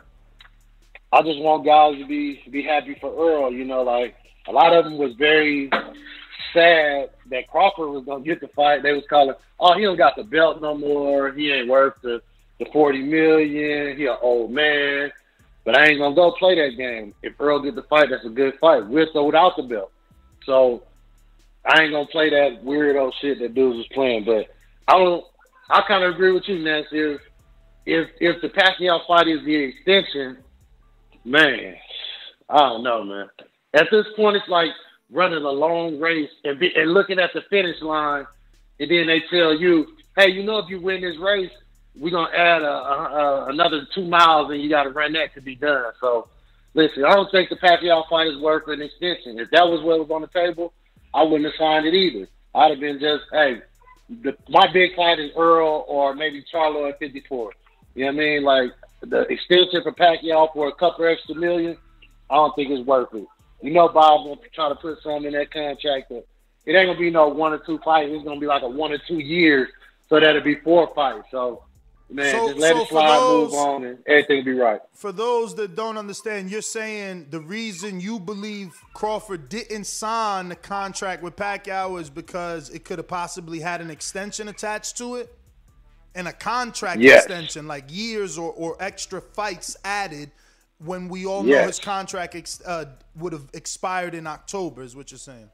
[1.13, 3.53] I just want guys to be be happy for Earl.
[3.53, 4.17] You know, like
[4.49, 5.71] a lot of them was very
[6.53, 8.83] sad that Crawford was gonna get the fight.
[8.83, 11.33] They was calling, oh, he don't got the belt no more.
[11.33, 12.23] He ain't worth the
[12.59, 13.97] the forty million.
[13.97, 15.13] He an old man.
[15.65, 17.15] But I ain't gonna go play that game.
[17.23, 19.93] If Earl get the fight, that's a good fight, with or without the belt.
[20.45, 20.85] So
[21.65, 24.25] I ain't gonna play that weirdo shit that dudes was playing.
[24.25, 24.47] But
[24.89, 25.25] I don't.
[25.69, 26.87] I kind of agree with you, Ness.
[27.87, 30.39] If if the Pacquiao fight is the extension,
[31.25, 31.77] man,
[32.49, 33.29] I don't know, man.
[33.75, 34.71] At this point, it's like
[35.11, 38.27] running a long race and be, and looking at the finish line,
[38.79, 41.51] and then they tell you, hey, you know, if you win this race,
[41.99, 45.35] we're gonna add a, a, a, another two miles, and you got to run that
[45.35, 45.93] to be done.
[46.01, 46.29] So,
[46.75, 49.39] listen, I don't think the Pacquiao fight is worth an extension.
[49.39, 50.73] If that was what was on the table,
[51.13, 52.29] I wouldn't have signed it either.
[52.55, 53.63] I'd have been just, hey,
[54.23, 57.53] the, my big fight is Earl or maybe Charlo at 54.
[57.95, 58.43] You know what I mean?
[58.45, 58.71] Like
[59.03, 61.77] the extension for Pacquiao for a couple extra million,
[62.29, 63.27] I don't think it's worth it.
[63.63, 66.27] You know, Bob will try to put some in that contract, but
[66.67, 68.11] it ain't gonna be no one or two fights.
[68.13, 69.69] It's gonna be like a one or two years,
[70.09, 71.27] so that'll be four fights.
[71.31, 71.65] So,
[72.09, 74.81] man, So- just let so it slide, those- move on, and everything will be right.
[74.95, 80.57] For those that don't understand, you're saying the reason you believe Crawford didn't sign the
[80.57, 85.35] contract with Pacquiao is because it could have possibly had an extension attached to it?
[86.15, 87.25] And a contract Yes.
[87.25, 90.31] extension, like years or, or extra fights added
[90.79, 92.87] when we all know his contract ex- uh,
[93.17, 95.51] would have expired in October, is what you're saying.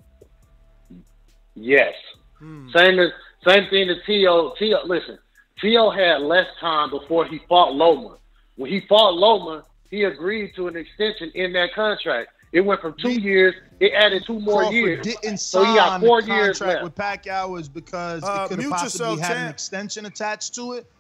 [1.55, 1.95] Yes.
[2.39, 2.69] Hmm.
[2.75, 3.11] Same as
[3.47, 4.55] same thing to Tio.
[4.59, 5.19] Tio, listen,
[5.61, 8.19] Tio had less time before he fought Loma.
[8.57, 12.31] When he fought Loma, he agreed to an extension in that contract.
[12.57, 13.55] It went from two years.
[13.81, 15.05] It added two more Crawford years.
[15.05, 16.83] didn't so he got four the years left.
[16.85, 20.73] with Pacquiao is because Uh, it could have possibly yourself, had an extension attached to
[20.73, 20.91] it,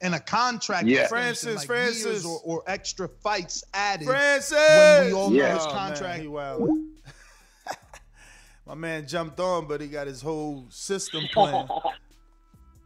[0.00, 0.86] and a contract.
[0.86, 1.08] Yeah.
[1.08, 2.04] Francis, like Francis.
[2.04, 4.06] years or, or extra fights added.
[4.06, 4.52] Francis!
[4.56, 5.54] when we all know Yeah.
[5.54, 6.20] his Oh, man, contract.
[6.20, 6.70] he wild.
[8.66, 11.66] My man jumped on, but he got his whole system plan.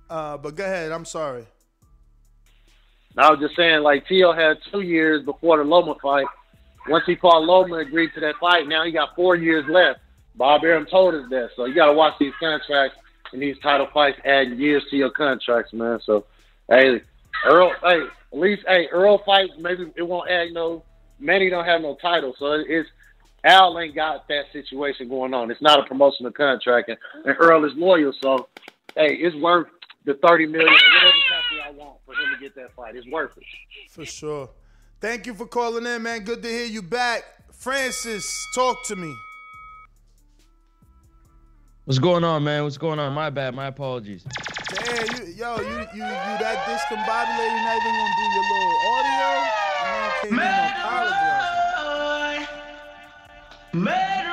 [0.09, 0.91] uh, but go ahead.
[0.91, 1.45] I'm sorry.
[3.19, 6.27] I was just saying, like Tio had two years before the Loma fight.
[6.91, 8.67] Once he fought Loma, and agreed to that fight.
[8.67, 10.01] Now he got four years left.
[10.35, 12.99] Bob Arum told us that, so you got to watch these contracts
[13.33, 16.01] and these title fights adding years to your contracts, man.
[16.05, 16.27] So,
[16.69, 17.01] hey,
[17.47, 18.01] Earl, hey,
[18.33, 20.83] at least, hey, Earl fight maybe it won't add no.
[21.21, 22.89] Manny don't have no title, so it's
[23.45, 25.51] Al ain't got that situation going on.
[25.51, 28.49] It's not a promotional contract, and, and Earl is loyal, so
[28.97, 29.69] hey, it's worth
[30.07, 32.97] the thirty million or whatever I want for him to get that fight.
[32.97, 33.45] It's worth it.
[33.91, 34.51] For sure.
[35.01, 36.25] Thank you for calling in, man.
[36.25, 37.23] Good to hear you back.
[37.53, 39.15] Francis, talk to me.
[41.87, 42.65] What's going on, man?
[42.65, 43.15] What's going on?
[43.15, 43.55] My bad.
[43.55, 44.25] My apologies.
[44.71, 48.77] Damn, you, yo, you, you, you that discombobulated, you not even gonna do your little
[48.93, 49.31] audio?
[49.91, 50.69] Man, came in and
[53.73, 54.30] apologized.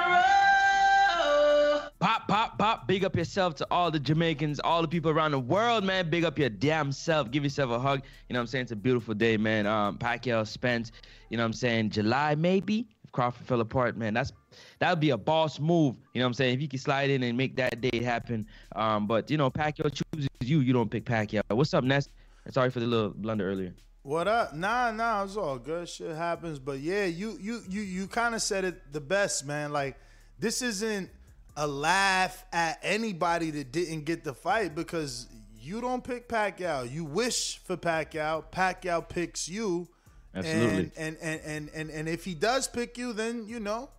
[2.00, 2.88] Pop, pop, pop.
[2.88, 6.12] Big up yourself to all the Jamaicans, all the people around the world, man.
[6.12, 7.32] Big up your damn self.
[7.32, 8.04] Give yourself a hug.
[8.30, 8.62] You know what I'm saying?
[8.64, 9.66] It's a beautiful day, man.
[9.66, 10.92] Um, Pacquiao, Spence,
[11.32, 11.90] you know what I'm saying?
[11.90, 12.88] July, maybe?
[13.04, 14.32] If Crawford fell apart, man, that's
[14.78, 15.96] that would be a boss move.
[16.14, 16.54] You know what I'm saying?
[16.54, 18.46] If you can slide in and make that day happen.
[18.76, 20.60] Um, but you know, Pacquiao chooses you.
[20.60, 21.42] You don't pick Pacquiao.
[21.50, 22.10] What's up, Ness?
[22.52, 23.74] Sorry for the little blunder earlier.
[24.04, 24.54] What up?
[24.54, 25.90] Nah, nah, it's all good.
[25.90, 26.60] Shit happens.
[26.60, 29.74] But yeah, you you you you kind of said it the best, man.
[29.74, 29.98] Like
[30.38, 31.10] this isn't
[31.58, 35.28] a laugh at anybody that didn't get the fight because
[35.60, 36.90] you don't pick Pacquiao.
[36.90, 38.46] You wish for Pacquiao.
[38.52, 39.88] Pacquiao picks you.
[40.36, 40.78] Absolutely.
[40.78, 43.90] And and and and and, and if he does pick you, then you know,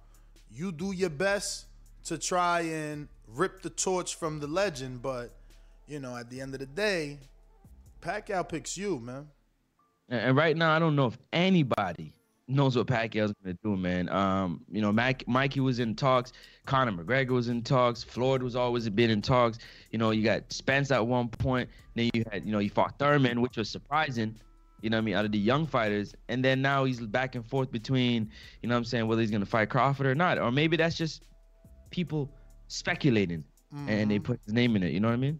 [0.50, 1.66] you do your best
[2.04, 5.02] to try and rip the torch from the legend.
[5.02, 5.32] But
[5.88, 7.18] you know, at the end of the day,
[8.00, 9.26] Pacquiao picks you, man.
[10.08, 12.14] And, and right now, I don't know if anybody
[12.48, 14.08] knows what Pacquiao's gonna do, man.
[14.08, 16.32] Um, you know, Mac, Mikey was in talks,
[16.66, 19.58] Conor McGregor was in talks, Floyd was always been in talks.
[19.90, 22.98] You know, you got Spence at one point, then you had, you know, you fought
[22.98, 24.34] Thurman, which was surprising.
[24.80, 27.34] You know what I mean, out of the young fighters, and then now he's back
[27.34, 28.30] and forth between,
[28.62, 30.96] you know what I'm saying, whether he's gonna fight Crawford or not, or maybe that's
[30.96, 31.24] just
[31.90, 32.30] people
[32.68, 33.44] speculating
[33.88, 34.92] and they put his name in it.
[34.92, 35.38] You know what I mean?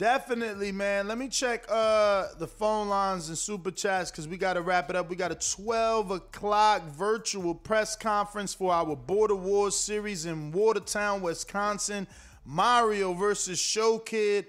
[0.00, 1.08] Definitely, man.
[1.08, 4.88] Let me check uh the phone lines and super chats because we got to wrap
[4.88, 5.10] it up.
[5.10, 11.20] We got a 12 o'clock virtual press conference for our Border Wars series in Watertown,
[11.20, 12.06] Wisconsin.
[12.46, 14.46] Mario versus Show Kid.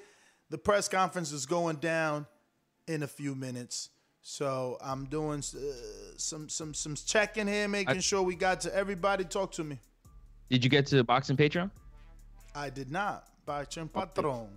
[0.49, 2.27] The press conference is going down
[2.87, 3.89] in a few minutes.
[4.21, 5.59] So I'm doing uh,
[6.15, 9.25] some some some checking here, making I- sure we got to everybody.
[9.25, 9.79] Talk to me.
[10.49, 11.71] Did you get to the boxing Patreon?
[12.55, 13.25] I did not.
[13.45, 14.47] Bachin Patron.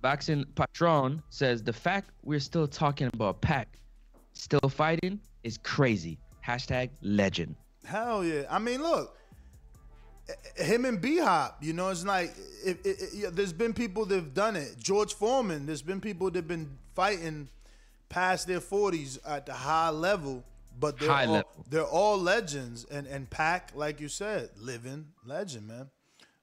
[0.00, 3.78] Boxing Patron says the fact we're still talking about Pac
[4.32, 6.18] still fighting is crazy.
[6.46, 7.56] Hashtag legend.
[7.84, 8.42] Hell yeah.
[8.48, 9.16] I mean, look,
[10.56, 12.32] him and B Hop, you know, it's like
[12.64, 14.76] it, it, it, yeah, there's been people that've done it.
[14.78, 17.48] George Foreman, there's been people that've been fighting
[18.08, 20.44] past their 40s at the high level,
[20.78, 21.64] but they're High all, level.
[21.68, 22.84] they're all legends.
[22.90, 25.90] And and Pac, like you said, living legend, man.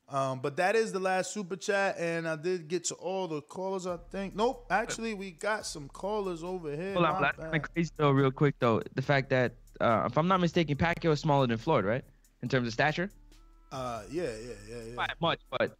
[0.08, 3.42] Um, but that is the last super chat, and I did get to all the
[3.42, 3.88] callers.
[3.88, 4.36] I think.
[4.36, 6.94] Nope, actually, we got some callers over here.
[6.94, 7.52] Hold on, My that's bad.
[7.52, 8.12] kind of crazy though.
[8.12, 11.58] Real quick though, the fact that uh, if I'm not mistaken, Pacquiao is smaller than
[11.58, 12.04] Floyd, right?
[12.44, 13.10] In terms of stature,
[13.72, 14.94] Uh, yeah, yeah, yeah, yeah.
[14.96, 15.76] not much, but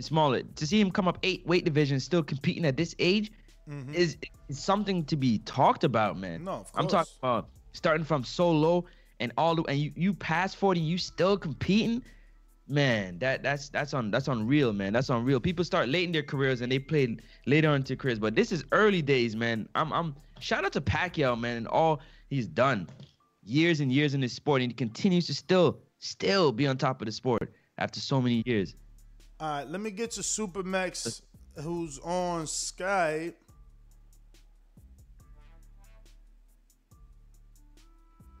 [0.00, 0.42] smaller.
[0.42, 3.30] To see him come up eight weight divisions, still competing at this age,
[3.68, 3.92] Mhm.
[3.94, 4.16] is,
[4.48, 6.44] is something to be talked about, man.
[6.44, 8.86] No, of I'm talking about starting from so low
[9.20, 12.02] and all the and you you past 40, you still competing.
[12.68, 14.92] Man, that that's that's on that's unreal, man.
[14.92, 15.38] That's unreal.
[15.38, 18.34] People start late in their careers and they play later on into their careers, but
[18.34, 19.68] this is early days, man.
[19.76, 22.88] I'm I'm shout out to Pacquiao, man, and all he's done.
[23.44, 27.00] Years and years in this sport, and he continues to still still be on top
[27.00, 28.74] of the sport after so many years.
[29.38, 31.22] All right, let me get to Supermax,
[31.60, 33.34] who's on Skype.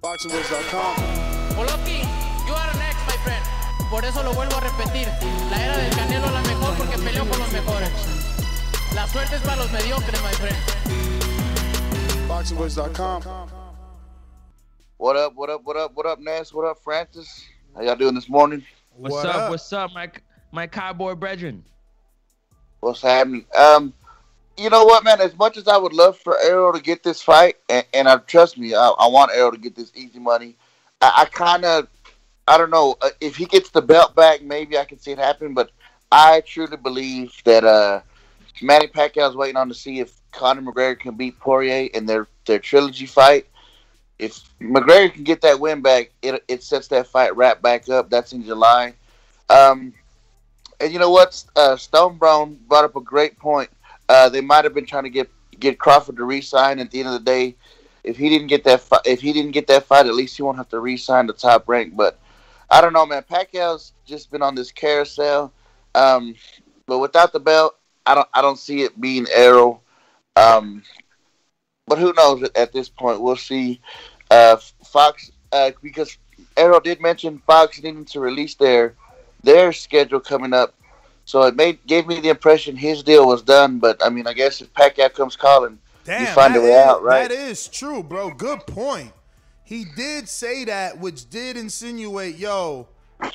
[0.02, 2.25] BoxingWords.com.
[3.90, 5.08] Por eso lo vuelvo a repetir.
[5.50, 7.90] La era del Canelo es la mejor porque peleó con los mejores.
[8.94, 10.56] La suerte es para los mediocres, my friend.
[12.28, 13.22] BoxingWords.com.
[14.98, 15.34] What up?
[15.36, 15.62] What up?
[15.64, 15.92] What up?
[15.94, 16.52] What up, Ness?
[16.52, 17.44] What up, Francis?
[17.74, 18.64] How y'all doing this morning?
[18.96, 19.50] What's up?
[19.50, 20.10] What's up, my
[20.50, 21.64] my cowboy brethren?
[22.80, 23.44] What's happening?
[23.56, 23.92] Um,
[24.56, 25.20] you know what, man?
[25.20, 28.18] As much as I would love for Arrow to get this fight, and, and uh,
[28.26, 30.56] trust me, I, I want Arrow to get this easy money.
[31.00, 31.88] I, I kind of,
[32.48, 35.18] I don't know, uh, if he gets the belt back, maybe I can see it
[35.18, 35.54] happen.
[35.54, 35.70] But
[36.12, 38.00] I truly believe that uh,
[38.62, 42.58] Manny Pacquiao's waiting on to see if Conor McGregor can beat Poirier in their their
[42.58, 43.46] trilogy fight.
[44.18, 48.10] If McGregor can get that win back, it it sets that fight right back up.
[48.10, 48.94] That's in July.
[49.48, 49.92] Um,
[50.80, 51.42] and you know what?
[51.56, 53.70] Uh, Stone Brown brought up a great point.
[54.08, 56.78] Uh, they might have been trying to get get Crawford to re-sign.
[56.78, 57.56] At the end of the day,
[58.04, 60.42] if he didn't get that fi- if he didn't get that fight, at least he
[60.42, 61.96] won't have to re-sign the top rank.
[61.96, 62.18] But
[62.70, 63.22] I don't know, man.
[63.22, 65.52] Pacquiao's just been on this carousel.
[65.94, 66.34] Um,
[66.86, 69.80] but without the belt, I don't I don't see it being Arrow.
[70.36, 70.82] Um,
[71.86, 73.20] but who knows at- this point?
[73.20, 73.80] We'll see.
[74.30, 76.18] Uh, Fox, uh, because
[76.56, 78.94] Arrow did mention Fox needing to release their
[79.42, 80.74] their schedule coming up.
[81.24, 83.78] So it made gave me the impression his deal was done.
[83.78, 86.86] But I mean, I guess if Pacquiao comes calling, Damn, You find a way is-
[86.86, 87.28] out, right?
[87.28, 88.30] That is true, bro.
[88.30, 89.12] Good point.
[89.66, 92.86] He did say that, which did insinuate, yo,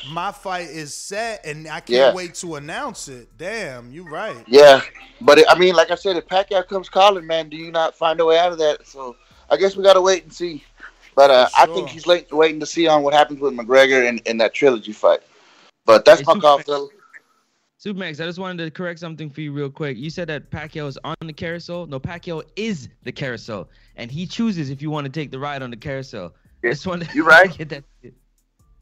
[0.01, 2.13] my fight is set, and I can't Yeah.
[2.13, 3.38] wait to announce it.
[3.38, 4.47] Damn, you're right.
[4.47, 4.82] Yeah,
[5.19, 7.95] but it, I mean, like I said, if Pacquiao comes calling, man, do you not
[7.97, 8.88] find a way out of that?
[8.88, 9.17] So
[9.49, 10.63] I guess we got to wait and see.
[11.15, 14.07] But uh, For I think he's late, waiting to see on what happens with McGregor
[14.07, 15.19] in, in that trilogy fight.
[15.86, 16.41] But that's Hey, my Supermax.
[16.41, 16.88] call, fella.
[17.84, 19.97] Supermax, I just wanted to correct something for you real quick.
[19.97, 21.88] You said that Pacquiao is on the carousel.
[21.88, 25.63] No, Pacquiao is the carousel, and he chooses if you want to take the ride
[25.63, 26.32] on the carousel.
[26.63, 27.51] Just wanted You're right.
[27.57, 27.84] Get that.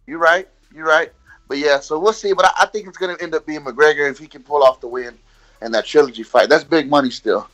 [0.06, 0.50] You're right.
[0.76, 1.14] You're right.
[1.48, 2.34] But yeah, so we'll see.
[2.34, 4.64] But I, I think it's going to end up being McGregor if he can pull
[4.64, 5.18] off the win
[5.62, 6.50] in that trilogy fight.
[6.50, 7.48] That's big money still.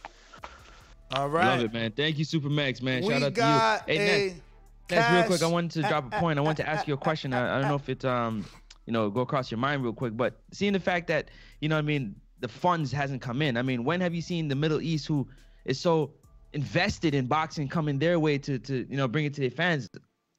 [1.12, 1.46] All right.
[1.46, 1.92] Love it, man.
[1.92, 3.04] Thank you, Supermax, man.
[3.04, 4.00] We Shout out got to you.
[4.00, 4.42] Hey, a Ness,
[4.90, 6.40] Ness, real quick, I wanted to drop a point.
[6.40, 7.34] I wanted to ask you a question.
[7.34, 8.46] I, I don't know if it um,
[8.86, 11.30] you know, go across your mind real quick, but seeing the fact that
[11.62, 13.58] you know, what I mean, the funds hasn't come in.
[13.58, 15.28] I mean, when have you seen the Middle East who
[15.66, 16.12] is so
[16.54, 19.90] invested in boxing coming their way to to you know bring it to their fans?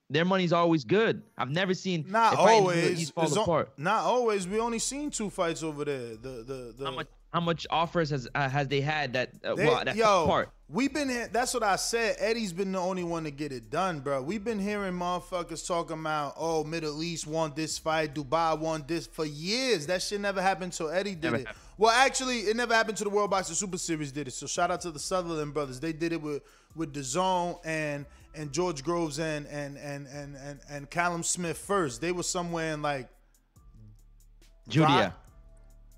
[0.08, 1.24] Their money's always good.
[1.36, 3.02] I've never seen Not a in the Middle always.
[3.02, 3.72] East fall It's apart.
[3.76, 4.46] not always.
[4.46, 6.10] We only seen two fights over there.
[6.16, 6.84] The the the.
[6.84, 9.96] How much how much offers has uh, has they had that uh, They- well, that
[9.96, 10.50] yo, apart?
[10.68, 11.28] We've been here.
[11.32, 12.16] That's what I said.
[12.18, 14.20] Eddie's been the only one to get it done, bro.
[14.20, 19.06] We've been hearing motherfuckers talking about, oh, Middle East want this fight, Dubai want this
[19.06, 19.86] for years.
[19.86, 21.46] That shit never happened till Eddie did Never it.
[21.46, 21.62] happened.
[21.78, 24.32] Well, actually, it never happened to the World Boxing Super Series did it.
[24.32, 25.78] So shout out to the Sauerland brothers.
[25.78, 26.42] They did it with
[26.74, 32.00] with DAZN and and George Groves and and and and and, and Callum Smith first.
[32.00, 33.08] They were somewhere in like
[34.68, 35.14] Julia.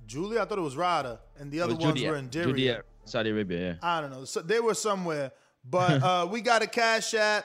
[0.06, 0.42] Julia.
[0.42, 2.10] I thought it was Rada, and the other ones Julia.
[2.10, 2.82] were in Diriyah.
[3.08, 3.74] Saudi Arabia, yeah.
[3.82, 4.24] I don't know.
[4.24, 5.32] So they were somewhere,
[5.68, 7.44] but uh, we got a cash app,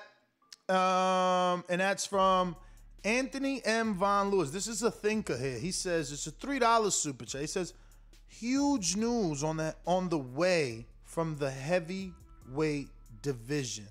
[0.69, 2.55] um, and that's from
[3.03, 3.95] Anthony M.
[3.95, 4.51] Von Lewis.
[4.51, 5.57] This is a thinker here.
[5.59, 7.41] He says it's a three dollars super chat.
[7.41, 7.73] He says
[8.27, 12.87] huge news on that on the way from the heavyweight
[13.21, 13.87] division,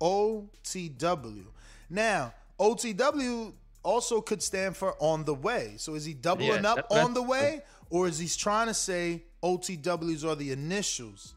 [0.00, 1.44] OTW.
[1.90, 5.74] Now OTW also could stand for on the way.
[5.78, 8.74] So is he doubling Yeah, up that- on the way, or is he trying to
[8.74, 11.34] say OTWs are the initials?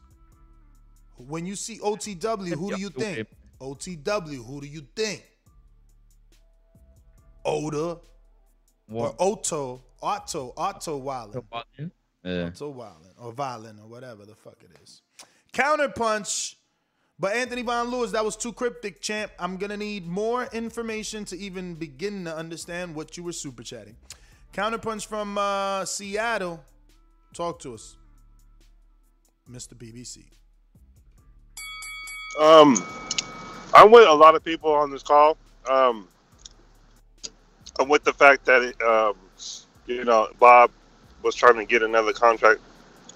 [1.16, 3.28] When you see OTW, who do you think?
[3.60, 5.24] OTW, who do you think?
[7.44, 7.98] Oda
[8.92, 11.90] or Otto, Otto, Otto Wildin.
[12.24, 12.46] Yeah.
[12.46, 15.02] Otto Wildin or Violin or whatever the fuck it is.
[15.52, 16.56] Counterpunch.
[17.18, 19.30] But Anthony Von Lewis, that was too cryptic, champ.
[19.38, 23.96] I'm gonna need more information to even begin to understand what you were super chatting.
[24.52, 26.64] Counterpunch from uh, Seattle.
[27.32, 27.96] Talk to us,
[29.50, 29.72] Mr.
[29.72, 30.24] BBC.
[32.38, 32.76] Um,
[33.74, 35.38] I'm with a lot of people on this call.
[35.70, 36.08] Um,
[37.80, 39.14] I'm with the fact that it, um,
[39.86, 40.70] you know Bob
[41.22, 42.60] was trying to get another contract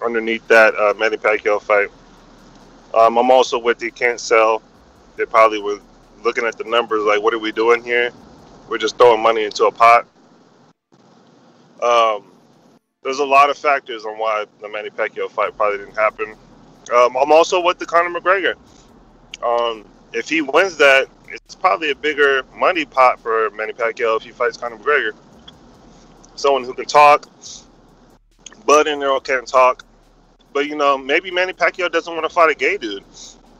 [0.03, 1.89] underneath that uh, Manny Pacquiao fight.
[2.95, 4.63] Um, I'm also with the can't sell.
[5.15, 5.79] They probably were
[6.23, 8.11] looking at the numbers like, what are we doing here?
[8.67, 10.07] We're just throwing money into a pot.
[11.83, 12.31] Um,
[13.03, 16.35] there's a lot of factors on why the Manny Pacquiao fight probably didn't happen.
[16.93, 18.55] Um, I'm also with the Conor McGregor.
[19.43, 24.23] Um, if he wins that, it's probably a bigger money pot for Manny Pacquiao if
[24.23, 25.11] he fights Conor McGregor.
[26.35, 27.27] Someone who can talk.
[28.65, 29.83] Bud and Earl can't talk.
[30.53, 33.03] But, you know, maybe Manny Pacquiao doesn't want to fight a gay dude.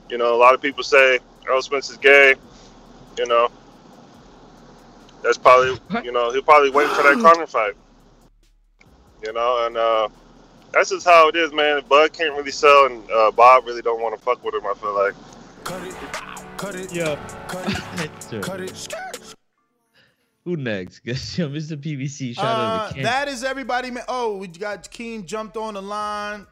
[0.10, 2.36] You know, a lot of people say Earl Spence is gay.
[3.18, 3.50] You know,
[5.24, 7.74] that's probably, you know, he'll probably wait for that Conor fight.
[9.24, 10.10] You know, and uh,
[10.72, 11.82] that's just how it is, man.
[11.90, 14.74] Bud can't really sell, and uh, Bob really don't want to fuck with him, I
[14.76, 15.14] feel like.
[15.64, 15.94] Cut it.
[16.58, 16.94] Cut it.
[16.94, 17.16] Yeah.
[17.48, 18.42] Cut it.
[18.44, 19.36] Cut it.
[20.46, 21.00] Who next?
[21.00, 21.76] Guess yo, Mr.
[21.78, 22.36] PVC.
[22.36, 23.04] Shout Uh, out to Ken.
[23.04, 23.92] that is everybody.
[23.92, 24.04] Man.
[24.08, 26.46] Oh, we got Keen jumped on the line.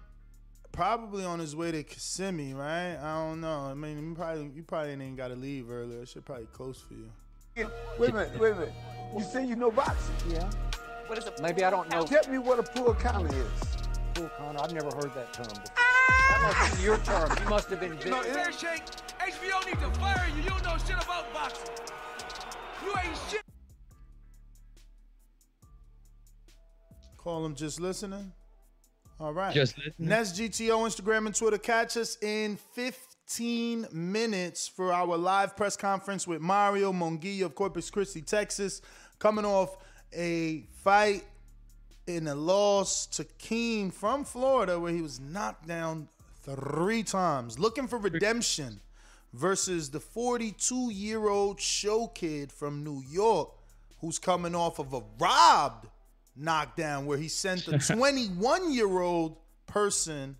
[0.71, 2.97] Probably on his way to Kissimmee, right?
[2.97, 3.59] I don't know.
[3.61, 6.01] I mean, you probably you probably ain't got to leave earlier.
[6.01, 7.09] It should probably close for you.
[7.97, 8.73] Wait a minute, wait a minute.
[9.17, 10.13] You say you know boxing?
[10.29, 10.49] Yeah.
[11.07, 11.39] What is it?
[11.41, 12.03] Maybe I don't know.
[12.03, 13.77] Tell me what a pull counter is.
[14.15, 14.61] Pull counter.
[14.63, 15.63] I've never heard that term before.
[15.77, 15.95] Ah!
[16.29, 17.37] That must have been your term.
[17.43, 17.97] You must have been.
[18.05, 18.83] You know, fair shake.
[19.19, 20.43] HBO needs to fire you.
[20.43, 21.69] You don't know shit about boxing.
[22.83, 23.41] You ain't shit.
[27.17, 28.31] Call him just listening.
[29.19, 29.53] All right.
[29.53, 30.09] Just listening.
[30.09, 31.57] Nest GTO, Instagram, and Twitter.
[31.57, 37.89] Catch us in 15 minutes for our live press conference with Mario Monguilla of Corpus
[37.89, 38.81] Christi, Texas,
[39.19, 39.77] coming off
[40.13, 41.23] a fight
[42.07, 46.07] in a loss to Keem from Florida where he was knocked down
[46.43, 48.79] three times, looking for redemption
[49.33, 53.49] versus the 42 year old show kid from New York
[53.99, 55.87] who's coming off of a robbed
[56.35, 60.35] knockdown where he sent a 21 year old person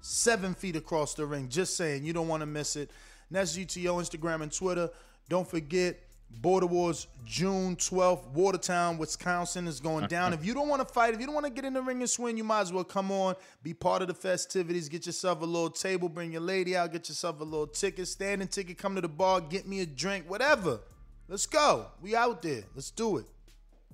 [0.00, 1.48] seven feet across the ring.
[1.48, 2.90] Just saying, you don't want to miss it.
[3.30, 4.90] That's GTO, Instagram, and Twitter.
[5.28, 5.98] Don't forget,
[6.30, 10.06] Border Wars, June 12th, Watertown, Wisconsin is going mm-hmm.
[10.06, 10.32] down.
[10.32, 12.00] If you don't want to fight, if you don't want to get in the ring
[12.00, 15.40] and swing, you might as well come on, be part of the festivities, get yourself
[15.40, 18.94] a little table, bring your lady out, get yourself a little ticket, standing ticket, come
[18.94, 20.80] to the bar, get me a drink, whatever.
[21.28, 21.86] Let's go.
[22.00, 22.62] We out there.
[22.74, 23.26] Let's do it.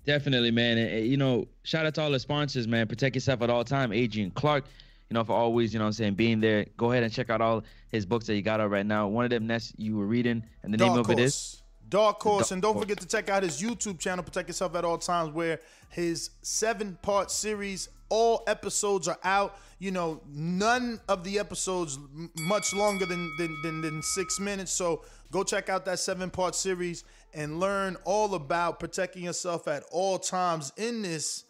[0.04, 0.76] Definitely, man.
[0.78, 2.86] And, you know, shout out to all the sponsors, man.
[2.86, 3.92] Protect yourself at all time.
[3.92, 4.64] Adrian Clark,
[5.08, 6.66] you know, for always, you know what I'm saying, being there.
[6.76, 9.06] Go ahead and check out all his books that you got out right now.
[9.06, 11.61] One of them, Ness, you were reading, and the name Dark of it is
[11.92, 12.48] Dark Horse.
[12.48, 12.84] Dark and don't Horse.
[12.84, 15.60] forget to check out his YouTube channel, Protect Yourself at All Times, where
[15.90, 19.58] his seven part series, all episodes are out.
[19.78, 21.98] You know, none of the episodes
[22.38, 24.72] much longer than, than, than, than six minutes.
[24.72, 27.04] So go check out that seven part series
[27.34, 31.44] and learn all about protecting yourself at all times in this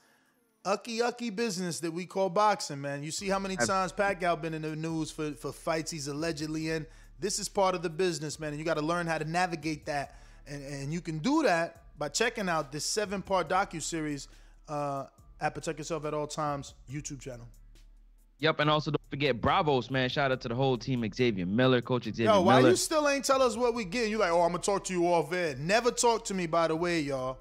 [0.64, 3.02] ucky ucky business that we call boxing, man.
[3.02, 6.09] You see how many times Pacquiao has been in the news for, for fights he's
[6.09, 6.86] allegedly in.
[7.20, 9.86] This is part of the business, man, and you got to learn how to navigate
[9.86, 10.16] that.
[10.47, 14.28] And, and you can do that by checking out this seven part docu series
[14.69, 15.06] uh,
[15.40, 17.47] at Protect Yourself at All Times YouTube channel.
[18.39, 20.09] Yep, and also don't forget Bravos, man.
[20.09, 22.70] Shout out to the whole team, Xavier Miller, Coach Xavier Yo, why Miller.
[22.70, 24.09] you still ain't tell us what we get?
[24.09, 25.55] You like, oh, I'm gonna talk to you off air.
[25.56, 27.39] Never talk to me, by the way, y'all.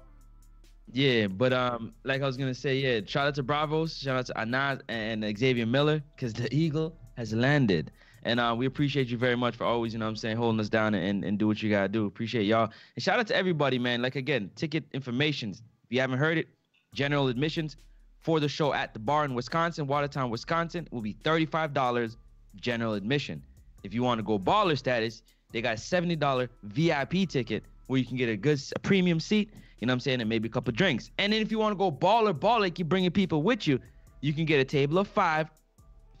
[0.92, 4.26] Yeah, but um, like I was gonna say, yeah, shout out to Bravos, shout out
[4.26, 7.90] to Anaz and Xavier Miller, because the Eagle has landed.
[8.24, 10.60] And uh, we appreciate you very much for always, you know what I'm saying, holding
[10.60, 12.06] us down and, and do what you gotta do.
[12.06, 12.70] Appreciate y'all.
[12.94, 14.02] And shout out to everybody, man.
[14.02, 15.50] Like again, ticket information.
[15.50, 16.48] If you haven't heard it,
[16.94, 17.76] general admissions
[18.20, 22.16] for the show at the bar in Wisconsin, Watertown, Wisconsin, will be $35
[22.56, 23.42] general admission.
[23.82, 28.06] If you want to go baller status, they got a $70 VIP ticket where you
[28.06, 29.50] can get a good a premium seat,
[29.80, 31.10] you know what I'm saying, and maybe a couple drinks.
[31.18, 33.80] And then if you want to go baller, baller, like you bringing people with you,
[34.20, 35.50] you can get a table of five,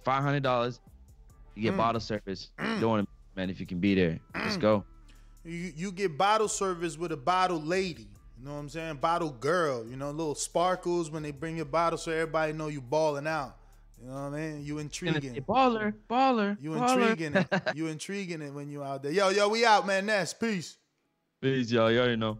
[0.04, 0.80] $500.
[1.54, 1.78] You get Mm.
[1.78, 2.50] bottle service.
[2.58, 4.20] Don't want to, man, if you can be there.
[4.34, 4.84] Let's go.
[5.44, 8.08] You you get bottle service with a bottle lady.
[8.38, 8.96] You know what I'm saying?
[8.96, 9.86] Bottle girl.
[9.86, 13.56] You know, little sparkles when they bring your bottle so everybody know you balling out.
[14.00, 14.64] You know what I mean?
[14.64, 15.34] You intriguing.
[15.48, 16.98] Baller, baller, You baller.
[17.12, 17.62] intriguing it.
[17.76, 19.12] You intriguing it when you out there.
[19.12, 20.06] Yo, yo, we out, man.
[20.06, 20.34] Ness.
[20.34, 20.76] Peace.
[21.40, 21.90] Peace, y'all.
[21.90, 22.38] You already know.